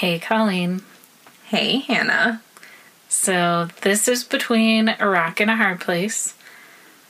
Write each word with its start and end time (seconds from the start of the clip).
Hey, 0.00 0.18
Colleen. 0.18 0.80
Hey, 1.44 1.80
Hannah. 1.80 2.40
So, 3.10 3.68
this 3.82 4.08
is 4.08 4.24
between 4.24 4.96
a 4.98 5.06
rock 5.06 5.40
and 5.40 5.50
a 5.50 5.56
hard 5.56 5.78
place, 5.78 6.34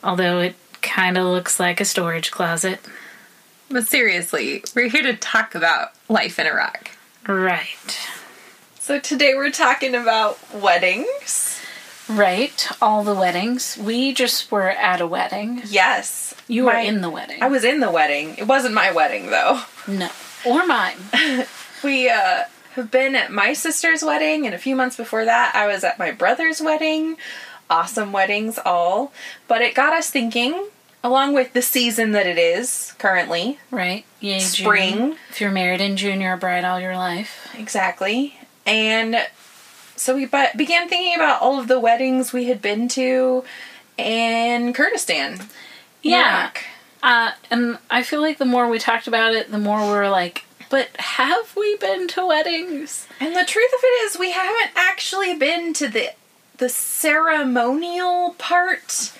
although 0.03 0.39
it 0.39 0.55
kind 0.81 1.17
of 1.17 1.23
looks 1.23 1.57
like 1.57 1.79
a 1.79 1.85
storage 1.85 2.31
closet. 2.31 2.81
But 3.69 3.87
seriously, 3.87 4.65
we're 4.75 4.89
here 4.89 5.03
to 5.03 5.15
talk 5.15 5.55
about 5.55 5.93
life 6.09 6.37
in 6.37 6.45
Iraq. 6.45 6.91
Right. 7.25 7.97
So 8.81 8.99
today 8.99 9.35
we're 9.35 9.51
talking 9.51 9.95
about 9.95 10.37
weddings. 10.53 11.61
Right. 12.09 12.67
All 12.81 13.05
the 13.05 13.15
weddings. 13.15 13.77
We 13.77 14.13
just 14.13 14.51
were 14.51 14.69
at 14.69 14.99
a 14.99 15.07
wedding. 15.07 15.61
Yes. 15.65 16.35
You 16.49 16.65
were 16.65 16.73
in 16.73 16.99
the 16.99 17.09
wedding. 17.09 17.41
I 17.41 17.47
was 17.47 17.63
in 17.63 17.79
the 17.79 17.89
wedding. 17.89 18.35
It 18.37 18.47
wasn't 18.47 18.73
my 18.73 18.91
wedding 18.91 19.29
though. 19.29 19.61
No. 19.87 20.09
Or 20.45 20.67
mine. 20.67 20.97
We 21.83 22.09
uh 22.09 22.43
have 22.75 22.91
been 22.91 23.15
at 23.15 23.31
my 23.31 23.53
sister's 23.53 24.03
wedding 24.03 24.45
and 24.45 24.55
a 24.55 24.59
few 24.59 24.75
months 24.75 24.97
before 24.97 25.25
that 25.25 25.53
I 25.55 25.67
was 25.67 25.83
at 25.83 25.99
my 25.99 26.11
brother's 26.11 26.61
wedding. 26.61 27.17
Awesome 27.69 28.11
weddings 28.11 28.59
all. 28.65 29.11
But 29.47 29.61
it 29.61 29.75
got 29.75 29.93
us 29.93 30.09
thinking 30.09 30.67
along 31.03 31.33
with 31.33 31.53
the 31.53 31.61
season 31.61 32.11
that 32.11 32.27
it 32.27 32.37
is 32.37 32.93
currently. 32.97 33.59
Right. 33.71 34.05
Yay, 34.19 34.39
June. 34.39 34.47
Spring. 34.65 35.15
If 35.29 35.41
you're 35.41 35.51
married 35.51 35.81
in 35.81 35.97
June, 35.97 36.21
you're 36.21 36.33
a 36.33 36.37
bride 36.37 36.63
all 36.63 36.79
your 36.79 36.95
life. 36.95 37.49
Exactly. 37.57 38.37
And 38.65 39.17
so 39.95 40.15
we 40.15 40.25
but 40.25 40.55
began 40.55 40.87
thinking 40.87 41.15
about 41.15 41.41
all 41.41 41.59
of 41.59 41.67
the 41.67 41.79
weddings 41.79 42.33
we 42.33 42.45
had 42.45 42.61
been 42.61 42.87
to 42.89 43.43
in 43.97 44.73
Kurdistan. 44.73 45.39
Yeah. 46.01 46.43
Iraq. 46.43 46.63
Uh, 47.03 47.31
and 47.49 47.79
I 47.89 48.03
feel 48.03 48.21
like 48.21 48.37
the 48.37 48.45
more 48.45 48.69
we 48.69 48.77
talked 48.77 49.07
about 49.07 49.33
it, 49.33 49.51
the 49.51 49.57
more 49.57 49.81
we 49.81 49.89
were 49.89 50.09
like, 50.09 50.45
but 50.71 50.89
have 50.97 51.55
we 51.55 51.75
been 51.77 52.07
to 52.07 52.25
weddings? 52.25 53.07
And 53.19 53.35
the 53.35 53.45
truth 53.45 53.71
of 53.71 53.79
it 53.83 54.05
is 54.05 54.17
we 54.17 54.31
haven't 54.31 54.71
actually 54.75 55.35
been 55.35 55.73
to 55.75 55.87
the 55.87 56.13
the 56.57 56.69
ceremonial 56.69 58.35
part 58.37 59.11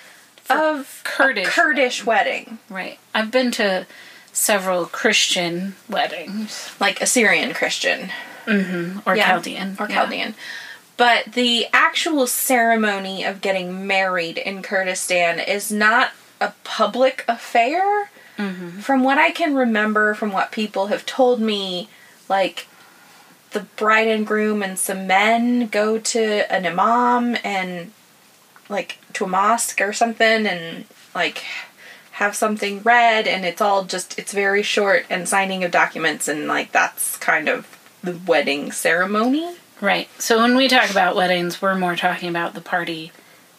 of 0.49 1.01
Kurdish 1.03 1.47
a 1.47 1.49
Kurdish 1.49 2.05
wedding. 2.05 2.59
Right. 2.69 2.99
I've 3.13 3.31
been 3.31 3.51
to 3.51 3.85
several 4.31 4.85
Christian 4.85 5.75
weddings. 5.89 6.71
Like 6.79 7.01
Assyrian 7.01 7.53
Christian. 7.53 8.11
Mm-hmm. 8.45 8.99
Or 9.05 9.15
Yeah. 9.15 9.27
Chaldean. 9.31 9.75
Or 9.79 9.87
Yeah. 9.89 9.95
Chaldean. 9.95 10.35
But 10.97 11.33
the 11.33 11.67
actual 11.73 12.27
ceremony 12.27 13.23
of 13.23 13.41
getting 13.41 13.87
married 13.87 14.37
in 14.37 14.61
Kurdistan 14.61 15.39
is 15.39 15.71
not 15.71 16.11
a 16.39 16.53
public 16.63 17.25
affair. 17.27 18.11
Mm-hmm. 18.41 18.79
From 18.79 19.03
what 19.03 19.17
I 19.17 19.31
can 19.31 19.55
remember, 19.55 20.13
from 20.13 20.31
what 20.31 20.51
people 20.51 20.87
have 20.87 21.05
told 21.05 21.39
me, 21.39 21.89
like 22.27 22.67
the 23.51 23.61
bride 23.75 24.07
and 24.07 24.25
groom 24.25 24.63
and 24.63 24.79
some 24.79 25.07
men 25.07 25.67
go 25.67 25.97
to 25.97 26.51
an 26.51 26.65
imam 26.65 27.37
and 27.43 27.91
like 28.69 28.97
to 29.13 29.25
a 29.25 29.27
mosque 29.27 29.81
or 29.81 29.93
something 29.93 30.47
and 30.47 30.85
like 31.13 31.43
have 32.11 32.35
something 32.35 32.81
read 32.83 33.27
and 33.27 33.45
it's 33.45 33.61
all 33.61 33.83
just 33.83 34.17
it's 34.17 34.31
very 34.31 34.63
short 34.63 35.05
and 35.09 35.27
signing 35.27 35.63
of 35.63 35.71
documents 35.71 36.27
and 36.27 36.47
like 36.47 36.71
that's 36.71 37.17
kind 37.17 37.49
of 37.49 37.77
the 38.03 38.17
wedding 38.25 38.71
ceremony. 38.71 39.55
Right. 39.81 40.07
So 40.19 40.37
when 40.37 40.55
we 40.55 40.67
talk 40.67 40.89
about 40.89 41.15
weddings, 41.15 41.61
we're 41.61 41.75
more 41.75 41.95
talking 41.95 42.29
about 42.29 42.53
the 42.53 42.61
party 42.61 43.11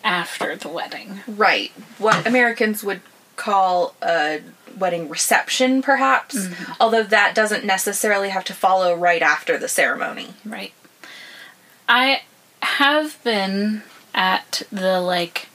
after 0.05 0.57
the 0.57 0.69
wedding. 0.69 1.21
Right. 1.27 1.73
What 1.99 2.27
Americans 2.27 2.83
would 2.85 3.01
call 3.37 3.95
a 4.03 4.41
wedding 4.77 5.09
reception, 5.09 5.83
perhaps, 5.83 6.37
mm-hmm. 6.37 6.73
although 6.81 7.03
that 7.03 7.35
doesn't 7.35 7.65
necessarily 7.65 8.31
have 8.31 8.45
to 8.45 8.55
follow 8.55 8.95
right 8.95 9.23
after 9.23 9.59
the 9.59 9.69
ceremony. 9.69 10.35
Right. 10.45 10.73
I 11.89 12.23
have 12.63 13.23
been 13.25 13.83
at 14.15 14.63
the 14.71 15.01
like 15.01 15.49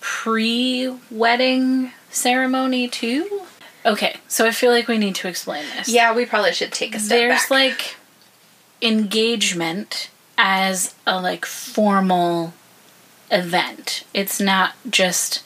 pre 0.00 0.94
wedding 1.10 1.92
ceremony 2.10 2.88
too. 2.88 3.42
Okay, 3.86 4.16
so 4.26 4.46
I 4.46 4.50
feel 4.50 4.70
like 4.70 4.88
we 4.88 4.98
need 4.98 5.14
to 5.16 5.28
explain 5.28 5.64
this. 5.76 5.88
Yeah, 5.88 6.14
we 6.14 6.26
probably 6.26 6.52
should 6.52 6.72
take 6.72 6.94
a 6.94 6.98
step 6.98 7.18
There's 7.18 7.42
back. 7.42 7.50
like 7.50 7.96
engagement 8.82 10.10
as 10.36 10.94
a 11.06 11.20
like 11.20 11.44
formal 11.44 12.52
event. 13.30 14.04
It's 14.12 14.40
not 14.40 14.74
just 14.88 15.42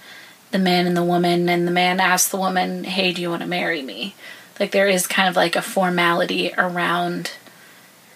the 0.53 0.59
man 0.59 0.87
and 0.87 0.97
the 0.97 1.03
woman 1.05 1.49
and 1.49 1.67
the 1.67 1.73
man 1.73 1.99
asks 1.99 2.31
the 2.31 2.37
woman, 2.37 2.85
"Hey, 2.85 3.13
do 3.13 3.21
you 3.21 3.31
want 3.31 3.43
to 3.43 3.49
marry 3.49 3.83
me?" 3.83 4.15
Like 4.61 4.71
there 4.71 4.89
is 4.89 5.07
kind 5.07 5.29
of 5.29 5.35
like 5.37 5.57
a 5.57 5.63
formality 5.63 6.53
around 6.57 7.33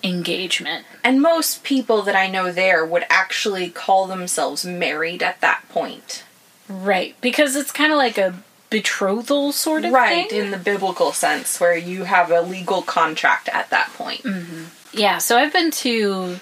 engagement. 0.05 0.85
and 1.03 1.21
most 1.21 1.65
people 1.65 2.03
that 2.03 2.15
I 2.15 2.29
know 2.29 2.53
there 2.53 2.85
would 2.85 3.05
actually 3.11 3.71
call 3.71 4.07
themselves 4.07 4.65
married 4.65 5.23
at 5.23 5.41
that 5.41 5.69
point. 5.69 6.23
Right, 6.69 7.17
because 7.21 7.57
it's 7.57 7.73
kind 7.73 7.93
of 7.93 7.99
like 7.99 8.19
a 8.19 8.35
betrothal 8.71 9.53
sort 9.53 9.85
of 9.85 9.93
right, 9.93 10.29
thing. 10.29 10.47
in 10.47 10.51
the 10.51 10.59
biblical 10.59 11.13
sense, 11.13 11.59
where 11.61 11.77
you 11.77 12.05
have 12.05 12.31
a 12.31 12.41
legal 12.41 12.83
contract 12.83 13.49
at 13.53 13.71
that 13.71 13.93
point. 13.95 14.23
Mm-hmm. 14.23 14.65
yeah, 14.93 15.19
so 15.19 15.37
I've 15.39 15.53
been 15.53 15.71
to 15.73 16.41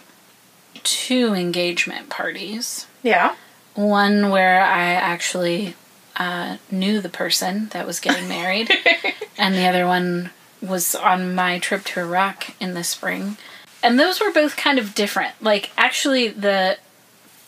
two 0.82 1.34
engagement 1.34 2.08
parties. 2.10 2.86
Yeah. 3.02 3.34
One 3.74 4.30
where 4.30 4.62
I 4.62 4.92
actually 4.92 5.74
uh, 6.16 6.58
knew 6.70 7.00
the 7.00 7.08
person 7.08 7.68
that 7.70 7.86
was 7.86 8.00
getting 8.00 8.28
married, 8.28 8.70
and 9.38 9.54
the 9.54 9.66
other 9.66 9.86
one 9.86 10.30
was 10.60 10.94
on 10.94 11.34
my 11.34 11.58
trip 11.58 11.84
to 11.84 12.00
Iraq 12.00 12.54
in 12.60 12.74
the 12.74 12.84
spring. 12.84 13.36
And 13.82 13.98
those 13.98 14.20
were 14.20 14.32
both 14.32 14.56
kind 14.56 14.78
of 14.78 14.94
different. 14.94 15.34
Like 15.40 15.70
actually 15.76 16.28
the 16.28 16.78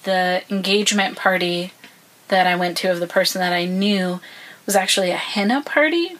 the 0.04 0.42
engagement 0.50 1.16
party 1.16 1.72
that 2.28 2.46
I 2.46 2.56
went 2.56 2.76
to 2.78 2.90
of 2.90 3.00
the 3.00 3.06
person 3.06 3.40
that 3.40 3.52
I 3.52 3.64
knew 3.64 4.20
was 4.66 4.76
actually 4.76 5.10
a 5.10 5.16
henna 5.16 5.62
party. 5.62 6.16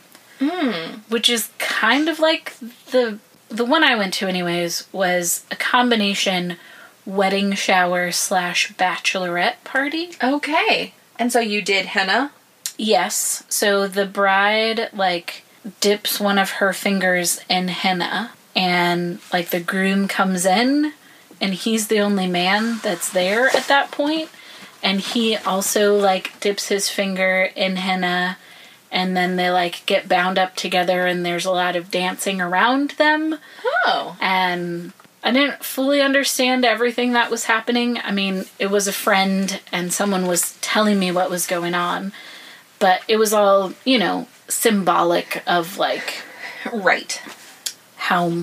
Which 1.08 1.28
is 1.28 1.50
kind 1.58 2.08
of 2.08 2.18
like 2.18 2.54
the 2.90 3.18
the 3.48 3.64
one 3.64 3.84
I 3.84 3.96
went 3.96 4.14
to 4.14 4.26
anyways 4.26 4.88
was 4.92 5.44
a 5.50 5.56
combination 5.56 6.56
wedding 7.04 7.52
shower 7.52 8.10
slash 8.10 8.72
bachelorette 8.74 9.62
party. 9.64 10.10
Okay. 10.22 10.94
And 11.18 11.32
so 11.32 11.40
you 11.40 11.62
did 11.62 11.86
henna? 11.86 12.32
Yes. 12.78 13.44
So 13.48 13.86
the 13.88 14.06
bride 14.06 14.90
like 14.92 15.44
dips 15.80 16.20
one 16.20 16.38
of 16.38 16.50
her 16.52 16.72
fingers 16.72 17.40
in 17.48 17.68
henna 17.68 18.32
and 18.54 19.18
like 19.32 19.50
the 19.50 19.60
groom 19.60 20.06
comes 20.06 20.46
in 20.46 20.92
and 21.40 21.54
he's 21.54 21.88
the 21.88 21.98
only 22.00 22.26
man 22.28 22.78
that's 22.82 23.10
there 23.10 23.48
at 23.48 23.66
that 23.66 23.90
point 23.90 24.28
and 24.82 25.00
he 25.00 25.36
also 25.36 25.98
like 25.98 26.38
dips 26.38 26.68
his 26.68 26.88
finger 26.88 27.50
in 27.56 27.74
henna 27.76 28.38
and 28.92 29.16
then 29.16 29.34
they 29.34 29.50
like 29.50 29.84
get 29.86 30.08
bound 30.08 30.38
up 30.38 30.54
together 30.54 31.04
and 31.04 31.26
there's 31.26 31.44
a 31.44 31.50
lot 31.50 31.74
of 31.74 31.90
dancing 31.90 32.40
around 32.40 32.90
them 32.90 33.36
Oh. 33.64 34.16
and 34.20 34.92
I 35.24 35.32
didn't 35.32 35.64
fully 35.64 36.00
understand 36.00 36.64
everything 36.64 37.12
that 37.14 37.32
was 37.32 37.46
happening. 37.46 37.98
I 37.98 38.12
mean, 38.12 38.44
it 38.60 38.70
was 38.70 38.86
a 38.86 38.92
friend 38.92 39.60
and 39.72 39.92
someone 39.92 40.28
was 40.28 40.56
telling 40.60 41.00
me 41.00 41.10
what 41.10 41.30
was 41.30 41.48
going 41.48 41.74
on, 41.74 42.12
but 42.78 43.02
it 43.08 43.16
was 43.16 43.32
all, 43.32 43.72
you 43.84 43.98
know, 43.98 44.26
symbolic 44.48 45.42
of 45.46 45.78
like 45.78 46.22
Right. 46.72 47.20
how 47.96 48.42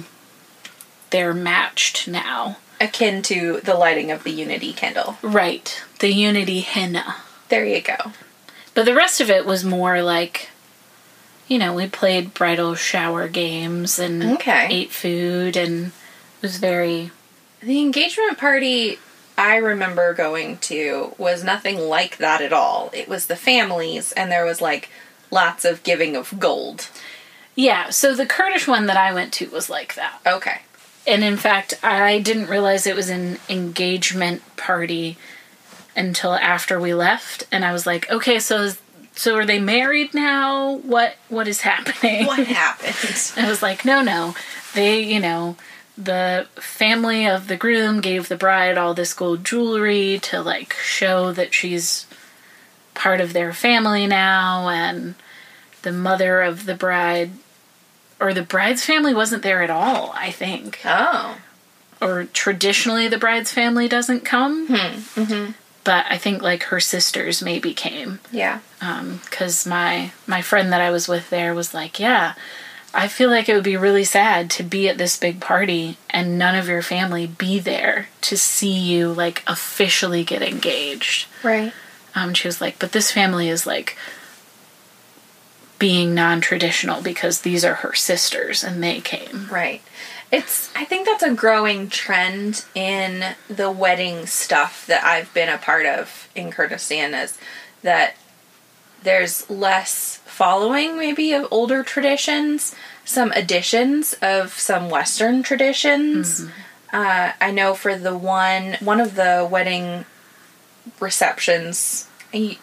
they're 1.09 1.33
matched 1.33 2.07
now. 2.07 2.57
Akin 2.81 3.21
to 3.23 3.61
the 3.63 3.75
lighting 3.75 4.11
of 4.11 4.23
the 4.23 4.31
unity 4.31 4.73
candle. 4.73 5.17
Right. 5.21 5.81
The 5.99 6.11
unity 6.13 6.61
henna. 6.61 7.17
There 7.49 7.65
you 7.65 7.81
go. 7.81 8.11
But 8.73 8.85
the 8.85 8.95
rest 8.95 9.21
of 9.21 9.29
it 9.29 9.45
was 9.45 9.63
more 9.63 10.01
like, 10.01 10.49
you 11.47 11.59
know, 11.59 11.73
we 11.73 11.87
played 11.87 12.33
bridal 12.33 12.75
shower 12.75 13.27
games 13.27 13.99
and 13.99 14.23
Okay. 14.33 14.67
ate 14.69 14.91
food 14.91 15.55
and 15.55 15.87
it 15.87 16.41
was 16.41 16.57
very 16.57 17.11
The 17.61 17.79
engagement 17.79 18.37
party 18.37 18.97
I 19.37 19.57
remember 19.57 20.13
going 20.13 20.57
to 20.59 21.15
was 21.17 21.43
nothing 21.43 21.79
like 21.79 22.17
that 22.17 22.41
at 22.41 22.53
all. 22.53 22.89
It 22.93 23.07
was 23.07 23.25
the 23.25 23.35
families, 23.35 24.11
and 24.13 24.31
there 24.31 24.45
was 24.45 24.61
like 24.61 24.89
lots 25.31 25.65
of 25.65 25.83
giving 25.83 26.15
of 26.15 26.39
gold. 26.39 26.89
Yeah, 27.55 27.89
so 27.89 28.15
the 28.15 28.25
Kurdish 28.25 28.67
one 28.67 28.87
that 28.87 28.97
I 28.97 29.13
went 29.13 29.33
to 29.33 29.49
was 29.49 29.69
like 29.69 29.95
that. 29.95 30.19
Okay. 30.25 30.61
And 31.05 31.23
in 31.23 31.37
fact, 31.37 31.73
I 31.83 32.19
didn't 32.19 32.47
realize 32.47 32.87
it 32.87 32.95
was 32.95 33.09
an 33.09 33.37
engagement 33.49 34.41
party 34.55 35.17
until 35.95 36.33
after 36.33 36.79
we 36.79 36.93
left 36.93 37.45
and 37.51 37.65
I 37.65 37.73
was 37.73 37.85
like, 37.85 38.09
"Okay, 38.09 38.39
so 38.39 38.61
is, 38.61 38.81
so 39.15 39.35
are 39.35 39.45
they 39.45 39.59
married 39.59 40.13
now? 40.13 40.75
What 40.77 41.15
what 41.29 41.47
is 41.47 41.61
happening?" 41.61 42.25
What 42.25 42.47
happened? 42.47 43.31
I 43.37 43.49
was 43.49 43.61
like, 43.61 43.85
"No, 43.85 44.01
no. 44.01 44.33
They, 44.73 45.01
you 45.01 45.19
know, 45.19 45.55
the 45.97 46.47
family 46.55 47.27
of 47.27 47.47
the 47.47 47.57
groom 47.57 48.01
gave 48.01 48.27
the 48.27 48.35
bride 48.37 48.77
all 48.77 48.93
this 48.93 49.13
gold 49.13 49.43
jewelry 49.45 50.19
to 50.23 50.41
like 50.41 50.73
show 50.73 51.31
that 51.33 51.53
she's 51.53 52.07
part 52.93 53.21
of 53.21 53.33
their 53.33 53.53
family 53.53 54.07
now 54.07 54.69
and 54.69 55.15
the 55.83 55.91
mother 55.91 56.41
of 56.41 56.65
the 56.65 56.75
bride 56.75 57.31
or 58.19 58.33
the 58.33 58.41
bride's 58.43 58.85
family 58.85 59.13
wasn't 59.13 59.43
there 59.43 59.61
at 59.61 59.69
all, 59.69 60.11
I 60.15 60.31
think. 60.31 60.79
oh. 60.85 61.37
or 62.01 62.25
traditionally 62.25 63.07
the 63.07 63.17
bride's 63.17 63.51
family 63.53 63.87
doesn't 63.87 64.25
come. 64.25 64.67
Hmm. 64.67 65.51
But 65.83 66.05
I 66.09 66.17
think 66.17 66.41
like 66.41 66.63
her 66.63 66.79
sisters 66.79 67.41
maybe 67.41 67.73
came 67.73 68.19
Yeah. 68.31 68.59
because 69.25 69.67
my 69.67 70.11
my 70.25 70.41
friend 70.41 70.71
that 70.71 70.79
I 70.81 70.89
was 70.91 71.07
with 71.09 71.29
there 71.29 71.53
was 71.53 71.73
like, 71.73 71.99
yeah, 71.99 72.33
I 72.93 73.07
feel 73.07 73.29
like 73.29 73.49
it 73.49 73.55
would 73.55 73.63
be 73.63 73.77
really 73.77 74.03
sad 74.03 74.51
to 74.51 74.63
be 74.63 74.87
at 74.87 74.99
this 74.99 75.17
big 75.17 75.41
party 75.41 75.97
and 76.11 76.37
none 76.37 76.55
of 76.55 76.67
your 76.67 76.83
family 76.83 77.25
be 77.25 77.59
there 77.59 78.07
to 78.21 78.37
see 78.37 78.71
you 78.71 79.11
like 79.11 79.43
officially 79.47 80.23
get 80.23 80.43
engaged. 80.43 81.27
Right. 81.41 81.73
Um, 82.13 82.33
she 82.33 82.47
was 82.47 82.61
like, 82.61 82.77
but 82.77 82.91
this 82.91 83.11
family 83.11 83.49
is 83.49 83.65
like 83.65 83.97
being 85.79 86.13
non-traditional 86.13 87.01
because 87.01 87.41
these 87.41 87.65
are 87.65 87.75
her 87.75 87.93
sisters 87.93 88.63
and 88.63 88.83
they 88.83 89.01
came. 89.01 89.47
Right. 89.51 89.81
It's 90.31 90.71
I 90.75 90.85
think 90.85 91.07
that's 91.07 91.23
a 91.23 91.33
growing 91.33 91.89
trend 91.89 92.65
in 92.73 93.35
the 93.49 93.71
wedding 93.71 94.25
stuff 94.27 94.85
that 94.87 95.03
I've 95.03 95.33
been 95.33 95.49
a 95.49 95.57
part 95.57 95.85
of 95.85 96.29
in 96.35 96.51
Kurdistan 96.51 97.13
is 97.13 97.37
that 97.81 98.15
there's 99.03 99.49
less 99.49 100.17
following 100.25 100.97
maybe 100.97 101.33
of 101.33 101.47
older 101.51 101.83
traditions, 101.83 102.73
some 103.05 103.31
additions 103.33 104.13
of 104.21 104.53
some 104.53 104.89
western 104.89 105.43
traditions. 105.43 106.41
Uh, 106.91 107.31
I 107.39 107.51
know 107.51 107.73
for 107.73 107.97
the 107.97 108.17
one 108.17 108.77
one 108.79 108.99
of 108.99 109.15
the 109.15 109.47
wedding 109.49 110.05
receptions, 110.99 112.07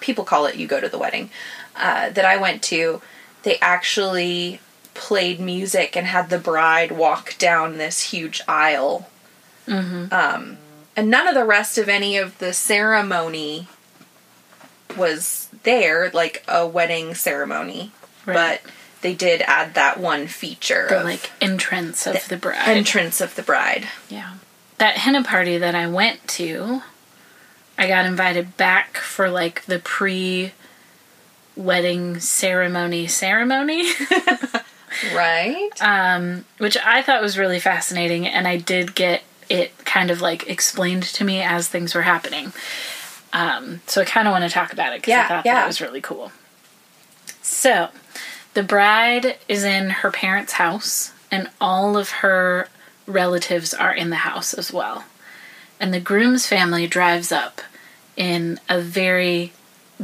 people 0.01 0.25
call 0.25 0.47
it 0.47 0.57
you 0.57 0.67
go 0.67 0.81
to 0.81 0.89
the 0.89 0.99
wedding, 0.99 1.31
uh, 1.77 2.11
that 2.11 2.25
I 2.25 2.37
went 2.37 2.63
to, 2.65 3.01
they 3.43 3.59
actually 3.61 4.61
played 4.95 5.41
music 5.41 5.97
and 5.97 6.07
had 6.07 6.29
the 6.31 6.39
bride 6.39 6.93
walk 6.93 7.37
down 7.39 7.79
this 7.79 8.11
huge 8.11 8.43
aisle. 8.47 9.09
Um, 10.13 10.59
and 10.97 11.09
none 11.11 11.29
of 11.29 11.35
the 11.35 11.45
rest 11.45 11.79
of 11.79 11.89
any 11.89 12.17
of 12.17 12.39
the 12.39 12.53
ceremony 12.53 13.69
was 14.97 15.49
there, 15.63 16.11
like 16.13 16.45
a 16.49 16.67
wedding 16.67 17.15
ceremony. 17.15 17.93
Right. 18.27 18.35
But 18.65 18.73
they 19.03 19.15
did 19.15 19.43
add 19.43 19.75
that 19.75 19.99
one 19.99 20.27
feature 20.27 20.87
The 20.89 21.03
like 21.05 21.31
entrance 21.41 22.07
of 22.07 22.29
the 22.29 22.37
bride. 22.37 22.69
entrance 22.69 23.21
of 23.21 23.35
the 23.35 23.43
bride. 23.43 23.89
Yeah. 24.09 24.35
That 24.79 24.97
henna 24.99 25.23
party 25.25 25.59
that 25.59 25.75
I 25.75 25.87
went 25.87 26.27
to, 26.29 26.83
I 27.79 27.87
got 27.89 28.05
invited 28.07 28.57
back 28.57 28.97
for 28.99 29.31
like 29.31 29.65
the 29.67 29.79
pre 29.79 30.53
wedding 31.57 32.19
ceremony 32.21 33.07
ceremony, 33.07 33.91
Right? 35.15 35.71
um, 35.81 36.45
which 36.59 36.77
I 36.79 37.03
thought 37.03 37.23
was 37.23 37.39
really 37.39 37.61
fascinating, 37.61 38.27
and 38.27 38.47
I 38.49 38.57
did 38.57 38.95
get 38.95 39.23
it 39.49 39.77
kind 39.85 40.11
of 40.11 40.21
like 40.21 40.49
explained 40.49 41.03
to 41.05 41.25
me 41.25 41.41
as 41.43 41.69
things 41.69 41.95
were 41.95 42.03
happening. 42.03 42.53
Um, 43.33 43.81
so 43.87 44.01
I 44.01 44.05
kind 44.05 44.27
of 44.27 44.33
want 44.33 44.45
to 44.45 44.51
talk 44.51 44.73
about 44.73 44.93
it 44.93 45.03
because 45.03 45.15
I 45.15 45.29
thought 45.29 45.47
yeah. 45.47 45.55
that 45.55 45.67
was 45.67 45.81
really 45.81 46.01
cool. 46.01 46.33
So, 47.43 47.89
the 48.55 48.63
bride 48.63 49.39
is 49.49 49.65
in 49.65 49.91
her 49.91 50.11
parents' 50.11 50.55
house, 50.55 51.13
and 51.31 51.49
all 51.61 51.97
of 51.97 52.11
her 52.11 52.69
relatives 53.07 53.73
are 53.75 53.93
in 53.93 54.11
the 54.11 54.17
house 54.17 54.55
as 54.55 54.73
well. 54.73 55.05
And 55.79 55.95
the 55.95 56.01
groom's 56.01 56.47
family 56.47 56.87
drives 56.87 57.33
up 57.33 57.61
in 58.17 58.61
a 58.69 58.81
very 58.81 59.53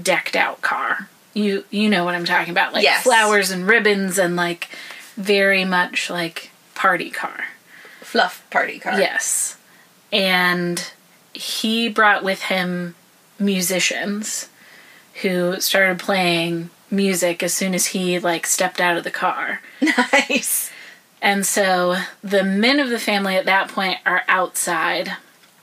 decked 0.00 0.36
out 0.36 0.62
car. 0.62 1.08
You 1.34 1.64
you 1.70 1.88
know 1.90 2.04
what 2.04 2.14
I'm 2.14 2.24
talking 2.24 2.50
about, 2.52 2.72
like 2.72 2.82
Yes. 2.82 3.02
flowers 3.02 3.50
and 3.50 3.66
ribbons 3.66 4.18
and 4.18 4.36
like 4.36 4.68
very 5.16 5.64
much 5.64 6.08
like 6.08 6.50
party 6.74 7.10
car. 7.10 7.44
Fluff 8.00 8.44
party 8.50 8.78
car. 8.78 8.98
Yes. 8.98 9.58
And 10.12 10.90
he 11.34 11.88
brought 11.88 12.24
with 12.24 12.42
him 12.42 12.94
musicians 13.38 14.48
who 15.22 15.60
started 15.60 15.98
playing 15.98 16.70
music 16.90 17.42
as 17.42 17.52
soon 17.54 17.74
as 17.74 17.86
he 17.86 18.18
like 18.18 18.46
stepped 18.46 18.80
out 18.80 18.96
of 18.96 19.04
the 19.04 19.10
car. 19.10 19.60
Nice. 19.80 20.70
And 21.22 21.46
so 21.46 21.96
the 22.22 22.44
men 22.44 22.78
of 22.78 22.90
the 22.90 22.98
family 22.98 23.36
at 23.36 23.46
that 23.46 23.68
point 23.68 23.98
are 24.04 24.22
outside 24.28 25.12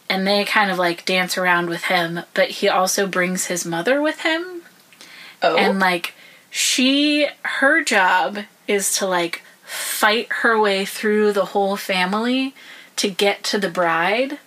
and 0.09 0.27
they 0.27 0.43
kind 0.43 0.69
of 0.71 0.77
like 0.77 1.05
dance 1.05 1.37
around 1.37 1.69
with 1.69 1.85
him, 1.85 2.21
but 2.33 2.49
he 2.49 2.67
also 2.67 3.07
brings 3.07 3.45
his 3.45 3.65
mother 3.65 4.01
with 4.01 4.21
him 4.21 4.61
Oh. 5.41 5.57
and 5.57 5.79
like 5.79 6.13
she 6.49 7.27
her 7.43 7.83
job 7.83 8.39
is 8.67 8.95
to 8.97 9.05
like 9.05 9.41
fight 9.63 10.27
her 10.41 10.59
way 10.59 10.85
through 10.85 11.33
the 11.33 11.45
whole 11.47 11.75
family 11.77 12.53
to 12.95 13.09
get 13.09 13.43
to 13.45 13.57
the 13.57 13.69
bride 13.69 14.39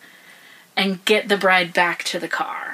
and 0.76 1.04
get 1.04 1.28
the 1.28 1.36
bride 1.36 1.72
back 1.74 2.02
to 2.04 2.18
the 2.18 2.28
car 2.28 2.65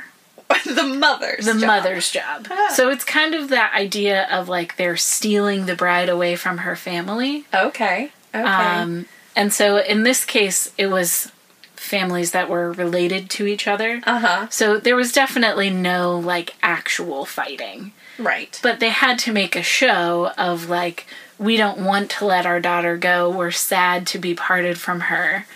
the 0.66 0.82
mother's 0.84 1.44
the 1.46 1.52
job. 1.54 1.66
mother's 1.66 2.10
job 2.10 2.46
so 2.74 2.88
it's 2.90 3.04
kind 3.04 3.34
of 3.34 3.48
that 3.48 3.72
idea 3.74 4.26
of 4.30 4.48
like 4.48 4.76
they're 4.76 4.96
stealing 4.96 5.66
the 5.66 5.74
bride 5.76 6.08
away 6.08 6.36
from 6.36 6.58
her 6.58 6.76
family 6.76 7.44
Okay. 7.54 8.10
Okay. 8.34 8.42
um 8.44 9.06
and 9.36 9.52
so 9.52 9.76
in 9.78 10.02
this 10.02 10.24
case 10.24 10.72
it 10.78 10.86
was 10.88 11.30
families 11.76 12.30
that 12.30 12.48
were 12.48 12.72
related 12.72 13.28
to 13.28 13.46
each 13.46 13.66
other 13.66 14.00
uh 14.04 14.18
huh. 14.20 14.46
so 14.50 14.78
there 14.78 14.96
was 14.96 15.12
definitely 15.12 15.68
no 15.70 16.16
like 16.18 16.54
actual 16.62 17.24
fighting 17.24 17.92
Right. 18.18 18.58
but 18.62 18.78
they 18.78 18.90
had 18.90 19.18
to 19.20 19.32
make 19.32 19.56
a 19.56 19.62
show 19.62 20.30
of 20.38 20.68
like 20.68 21.06
we 21.38 21.56
don't 21.56 21.78
want 21.84 22.10
to 22.12 22.24
let 22.26 22.46
our 22.46 22.60
daughter 22.60 22.96
go 22.96 23.28
we're 23.30 23.50
sad 23.50 24.06
to 24.08 24.18
be 24.18 24.34
parted 24.34 24.78
from 24.78 25.00
her 25.00 25.46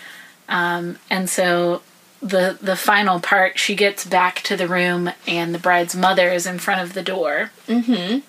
um, 0.49 0.97
and 1.09 1.29
so 1.29 1.81
the 2.21 2.57
the 2.61 2.75
final 2.75 3.19
part 3.19 3.59
she 3.59 3.75
gets 3.75 4.05
back 4.05 4.41
to 4.41 4.57
the 4.57 4.67
room 4.67 5.11
and 5.27 5.53
the 5.53 5.59
bride's 5.59 5.95
mother 5.95 6.29
is 6.29 6.45
in 6.45 6.57
front 6.57 6.81
of 6.81 6.93
the 6.93 7.03
door 7.03 7.51
mm-hmm. 7.67 8.19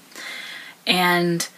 and 0.86 1.48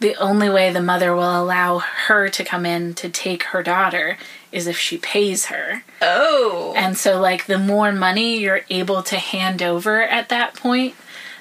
the 0.00 0.14
only 0.16 0.48
way 0.48 0.72
the 0.72 0.82
mother 0.82 1.14
will 1.14 1.42
allow 1.42 1.78
her 1.78 2.28
to 2.28 2.44
come 2.44 2.64
in 2.64 2.94
to 2.94 3.08
take 3.08 3.44
her 3.44 3.62
daughter 3.62 4.16
is 4.52 4.66
if 4.66 4.78
she 4.78 4.96
pays 4.96 5.46
her 5.46 5.82
oh. 6.00 6.72
and 6.76 6.96
so, 6.96 7.20
like, 7.20 7.46
the 7.46 7.58
more 7.58 7.92
money 7.92 8.38
you're 8.38 8.62
able 8.70 9.02
to 9.02 9.16
hand 9.16 9.62
over 9.62 10.02
at 10.02 10.28
that 10.28 10.54
point, 10.54 10.94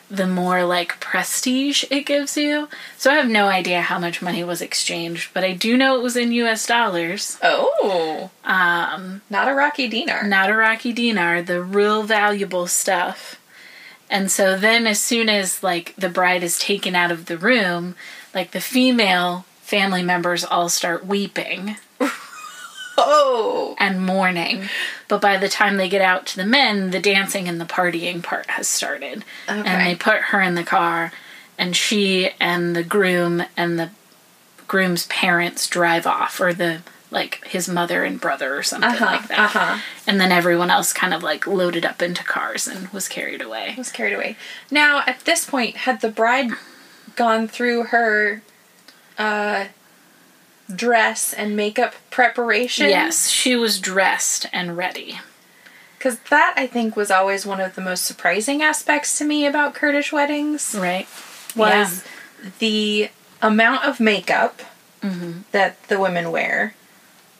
the 0.09 0.27
more, 0.27 0.63
like, 0.63 1.00
prestige 1.00 1.83
it 1.89 2.06
gives 2.06 2.38
you. 2.38 2.69
So, 2.98 3.12
I 3.12 3.15
have 3.15 3.30
no 3.30 3.48
idea 3.48 3.81
how 3.81 4.00
much 4.00 4.21
money 4.21 4.44
was 4.44 4.62
exchanged, 4.62 5.31
but 5.33 5.44
I 5.44 5.54
do 5.54 5.77
know 5.77 5.98
it 5.98 6.04
was 6.04 6.15
in 6.15 6.31
US 6.31 6.65
dollars, 6.65 7.38
oh. 7.44 8.31
Um. 8.44 9.21
Not 9.30 9.48
a 9.48 9.51
Iraqi 9.51 9.88
dinar. 9.88 10.24
not 10.24 10.50
a 10.50 10.54
Iraqi 10.54 10.93
dinar, 10.93 11.41
the 11.41 11.62
real 11.62 12.03
valuable 12.03 12.67
stuff. 12.67 13.39
And 14.10 14.32
so, 14.32 14.58
then 14.58 14.88
as 14.88 15.00
soon 15.01 15.27
as, 15.29 15.62
like, 15.62 15.93
the 15.98 16.10
bride 16.10 16.43
is 16.43 16.58
taken 16.58 16.96
out 16.96 17.12
of 17.12 17.25
the 17.25 17.38
room, 17.38 17.96
like, 18.34 18.51
the 18.51 18.62
female 18.62 19.46
family 19.62 20.03
members 20.03 20.46
all 20.46 20.70
start 20.70 21.05
weeping. 21.05 21.75
Oh. 23.10 23.76
and 23.80 24.06
mourning. 24.06 24.68
But 25.08 25.22
by 25.22 25.38
the 25.38 25.48
time 25.50 25.78
they 25.78 25.88
get 25.90 26.02
out 26.02 26.26
to 26.28 26.36
the 26.38 26.46
men, 26.46 26.92
the 26.92 27.00
dancing 27.00 27.48
and 27.48 27.60
the 27.62 27.66
partying 27.66 28.22
part 28.22 28.50
has 28.52 28.68
started. 28.68 29.24
And 29.48 29.88
they 29.88 29.96
put 29.96 30.18
her 30.32 30.42
in 30.42 30.56
the 30.56 30.64
car, 30.64 31.12
and 31.58 31.76
she 31.76 32.32
and 32.40 32.76
the 32.76 32.84
groom 32.84 33.44
and 33.56 33.80
the 33.80 33.90
groom's 34.68 35.06
parents 35.08 35.68
drive 35.68 36.06
off, 36.06 36.42
or 36.42 36.54
the 36.54 36.82
like 37.10 37.46
his 37.48 37.70
mother 37.70 38.04
and 38.04 38.20
brother 38.20 38.58
or 38.58 38.62
something 38.64 38.90
Uh-huh, 38.90 39.06
like 39.06 39.28
that. 39.30 39.40
uh-huh. 39.56 39.80
And 40.06 40.20
then 40.20 40.34
everyone 40.34 40.70
else 40.70 40.92
kind 40.92 41.14
of 41.14 41.24
like 41.24 41.48
loaded 41.48 41.86
up 41.86 42.02
into 42.02 42.22
cars 42.26 42.68
and 42.68 42.90
was 42.90 43.08
carried 43.08 43.42
away. 43.42 43.76
was 43.78 43.94
carried 43.94 44.14
away. 44.14 44.36
Now, 44.70 45.04
at 45.08 45.22
this 45.22 45.46
point, 45.46 45.78
had 45.78 46.02
the 46.02 46.10
bride 46.10 46.50
gone 47.16 47.48
through 47.48 47.84
her 47.86 48.42
uh, 49.18 49.68
dress 50.74 51.33
and 51.33 51.55
makeup 51.55 51.93
preparation? 52.09 52.89
Yes, 52.89 53.29
she 53.29 53.55
was 53.55 53.79
dressed 53.79 54.47
and 54.51 54.75
ready. 54.77 55.19
Because 55.97 56.19
that, 56.29 56.53
I 56.55 56.67
think, 56.67 56.95
was 56.95 57.09
always 57.09 57.45
one 57.45 57.59
of 57.59 57.75
the 57.75 57.81
most 57.81 58.05
surprising 58.05 58.62
aspects 58.62 59.17
to 59.17 59.25
me 59.25 59.45
about 59.47 59.74
Kurdish 59.74 60.12
weddings. 60.13 60.75
Right? 60.77 61.07
Was 61.55 62.03
the 62.59 63.09
amount 63.41 63.86
of 63.86 64.00
makeup 64.00 64.62
Mm-hmm. 65.03 65.41
that 65.51 65.81
the 65.89 66.00
women 66.00 66.31
wear. 66.31 66.74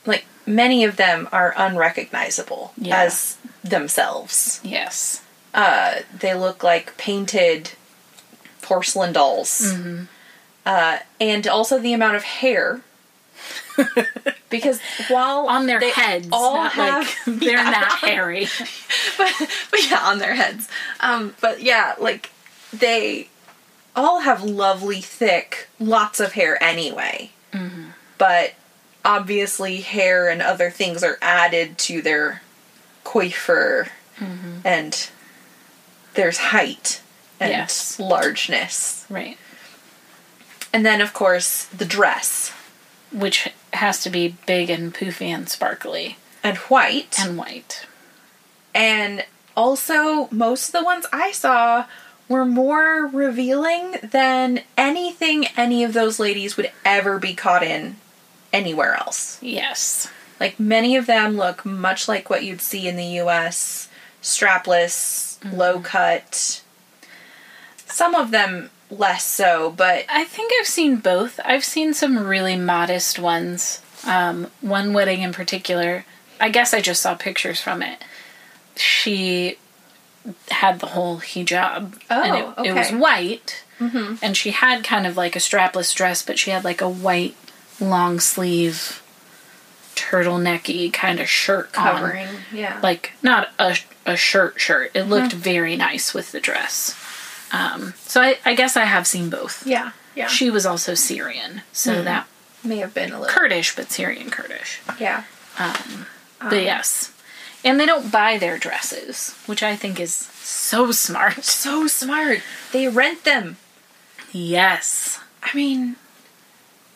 Like, 0.06 0.26
many 0.46 0.84
of 0.84 0.96
them 0.96 1.28
are 1.32 1.56
unrecognizable 1.58 2.72
Yeah. 2.78 3.02
as 3.02 3.38
themselves. 3.64 4.62
Yes. 4.64 5.24
uh, 5.56 6.02
they 6.18 6.36
look 6.36 6.64
like 6.64 6.96
painted 6.98 7.72
porcelain 8.62 9.12
dolls. 9.12 9.74
Mm-hmm. 9.74 10.04
Uh, 10.68 11.00
and 11.20 11.48
also 11.48 11.80
the 11.80 11.94
amount 11.94 12.16
of 12.16 12.24
hair. 12.24 12.82
because 14.50 14.80
while 15.10 15.48
On 15.48 15.66
their 15.68 15.80
heads, 15.80 16.30
all 16.32 16.64
have, 16.64 17.04
like 17.04 17.18
they're 17.40 17.58
Yeah, 17.58 17.70
not 17.70 17.92
hairy. 18.00 18.48
but, 19.18 19.34
but 19.72 19.90
yeah, 19.90 20.00
on 20.04 20.20
their 20.20 20.36
heads. 20.36 20.68
Um, 21.00 21.36
but 21.42 21.62
yeah, 21.62 21.96
like 22.00 22.32
they 22.74 23.30
all 23.96 24.22
have 24.22 24.44
lovely, 24.44 25.02
thick, 25.02 25.68
lots 25.80 26.20
of 26.20 26.34
hair 26.34 26.62
anyway. 26.62 27.32
Mm-hmm. 27.54 27.86
But 28.18 28.54
obviously 29.06 29.78
hair 29.82 30.28
and 30.30 30.42
other 30.42 30.70
things 30.70 31.04
are 31.04 31.18
added 31.22 31.78
to 31.78 32.02
their 32.02 32.42
coiffure 33.04 33.88
and 34.66 35.10
there's 36.16 36.38
height 36.40 37.02
and 37.40 37.52
Yes. 37.52 38.00
largeness. 38.00 39.06
Right. 39.10 39.38
And 40.74 40.86
then 40.86 41.00
of 41.02 41.14
course 41.14 41.66
the 41.66 41.86
dress 41.86 42.52
Which 43.12 43.50
has 43.74 44.02
to 44.04 44.10
be 44.10 44.36
big 44.46 44.70
and 44.70 44.94
poofy 44.94 45.28
and 45.28 45.48
sparkly 45.48 46.18
and 46.44 46.58
white. 46.58 47.18
and 47.20 47.38
white. 47.38 47.86
And 48.74 49.26
also, 49.56 50.28
most 50.32 50.68
of 50.68 50.74
the 50.74 50.84
ones 50.84 51.06
I 51.12 51.32
saw 51.32 51.86
were 52.30 52.46
more 52.46 53.08
revealing 53.08 53.96
than 54.04 54.62
anything 54.78 55.48
any 55.56 55.84
of 55.84 55.94
those 55.94 56.20
ladies 56.20 56.58
would 56.58 56.72
ever 56.86 57.20
be 57.20 57.34
caught 57.34 57.64
in 57.64 57.98
anywhere 58.54 58.96
else. 58.96 59.40
Yes. 59.42 60.12
Like, 60.40 60.60
many 60.60 60.96
of 60.96 61.08
them 61.08 61.36
look 61.38 61.66
much 61.66 62.08
like 62.08 62.30
what 62.30 62.44
you'd 62.44 62.62
see 62.62 62.88
in 62.88 62.96
the 62.96 63.22
US 63.22 63.90
strapless, 64.22 65.40
mm-hmm. 65.40 65.56
low 65.56 65.80
cut. 65.80 66.62
Some 67.88 68.14
of 68.14 68.32
them 68.32 68.70
less 68.90 69.26
so, 69.26 69.72
but 69.72 70.06
I 70.10 70.24
think 70.24 70.52
I've 70.60 70.68
seen 70.68 70.98
both. 70.98 71.40
I've 71.44 71.66
seen 71.66 71.94
some 71.94 72.18
really 72.18 72.56
modest 72.56 73.20
ones. 73.20 73.82
Um, 74.06 74.48
one 74.62 74.94
wedding 74.94 75.22
in 75.22 75.34
particular, 75.34 76.06
I 76.40 76.50
guess 76.50 76.74
I 76.74 76.82
just 76.82 77.02
saw 77.02 77.16
pictures 77.16 77.60
from 77.60 77.82
it. 77.82 78.02
She 78.76 79.58
had 80.50 80.80
the 80.80 80.88
whole 80.88 81.18
hijab. 81.20 82.00
and 82.10 82.36
it, 82.36 82.46
Oh, 82.58 82.64
it 82.64 82.74
was 82.74 82.88
okay. 82.88 82.96
white. 82.98 83.64
And 83.80 84.36
she 84.36 84.52
had 84.52 84.84
kind 84.84 85.06
of 85.06 85.16
like 85.18 85.36
a 85.36 85.40
strapless 85.40 85.94
dress, 85.94 86.24
but 86.24 86.40
she 86.40 86.50
had 86.52 86.64
like 86.64 86.82
a 86.82 86.90
white 86.90 87.36
long 87.80 88.20
sleeve 88.20 89.04
turtlenecky 89.96 90.92
kind 90.94 91.20
of 91.20 91.28
shirt 91.30 91.76
on. 91.78 91.84
covering. 91.96 92.28
Yeah. 92.54 92.80
like 92.84 93.14
not 93.24 93.50
a, 93.60 93.76
a 94.06 94.16
shirt 94.16 94.60
shirt 94.60 94.92
it 94.94 95.04
looked 95.04 95.34
very 95.34 95.76
nice 95.76 96.14
with 96.14 96.32
the 96.32 96.40
dress 96.40 96.96
um, 97.52 97.94
so 97.98 98.22
I, 98.22 98.38
I 98.46 98.54
guess 98.56 98.76
i 98.78 98.86
have 98.86 99.08
seen 99.08 99.30
both 99.30 99.66
yeah. 99.66 99.92
Yeah. 100.16 100.28
she 100.28 100.50
was 100.50 100.66
also 100.66 100.94
syrian 100.96 101.62
so 101.72 102.02
that 102.04 102.28
may 102.64 102.78
have 102.78 102.94
been 102.94 103.12
a 103.12 103.20
little. 103.20 103.34
kurdish 103.34 103.76
but 103.76 103.92
syrian 103.92 104.30
kurdish 104.30 104.80
Yeah. 105.00 105.24
Um, 105.60 106.06
but 106.40 106.62
yes 106.64 107.14
and 107.64 107.80
they 107.80 107.86
don't 107.86 108.12
buy 108.12 108.38
their 108.38 108.58
dresses 108.58 109.34
which 109.46 109.64
i 109.64 109.76
think 109.76 110.00
is 110.00 110.14
so 110.14 110.92
smart 110.92 111.44
So 111.44 111.88
smart. 111.88 112.40
They 112.72 112.88
rent 112.88 113.24
them. 113.24 113.58
yes 114.32 115.20
I 115.44 115.56
mean, 115.56 115.96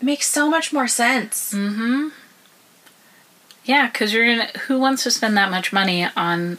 makes 0.01 0.27
so 0.27 0.49
much 0.49 0.73
more 0.73 0.87
sense. 0.87 1.53
Mm-hmm. 1.53 2.09
Yeah 3.63 3.87
because 3.87 4.13
you're 4.13 4.25
gonna 4.25 4.49
who 4.67 4.79
wants 4.79 5.03
to 5.03 5.11
spend 5.11 5.37
that 5.37 5.51
much 5.51 5.71
money 5.71 6.05
on 6.17 6.57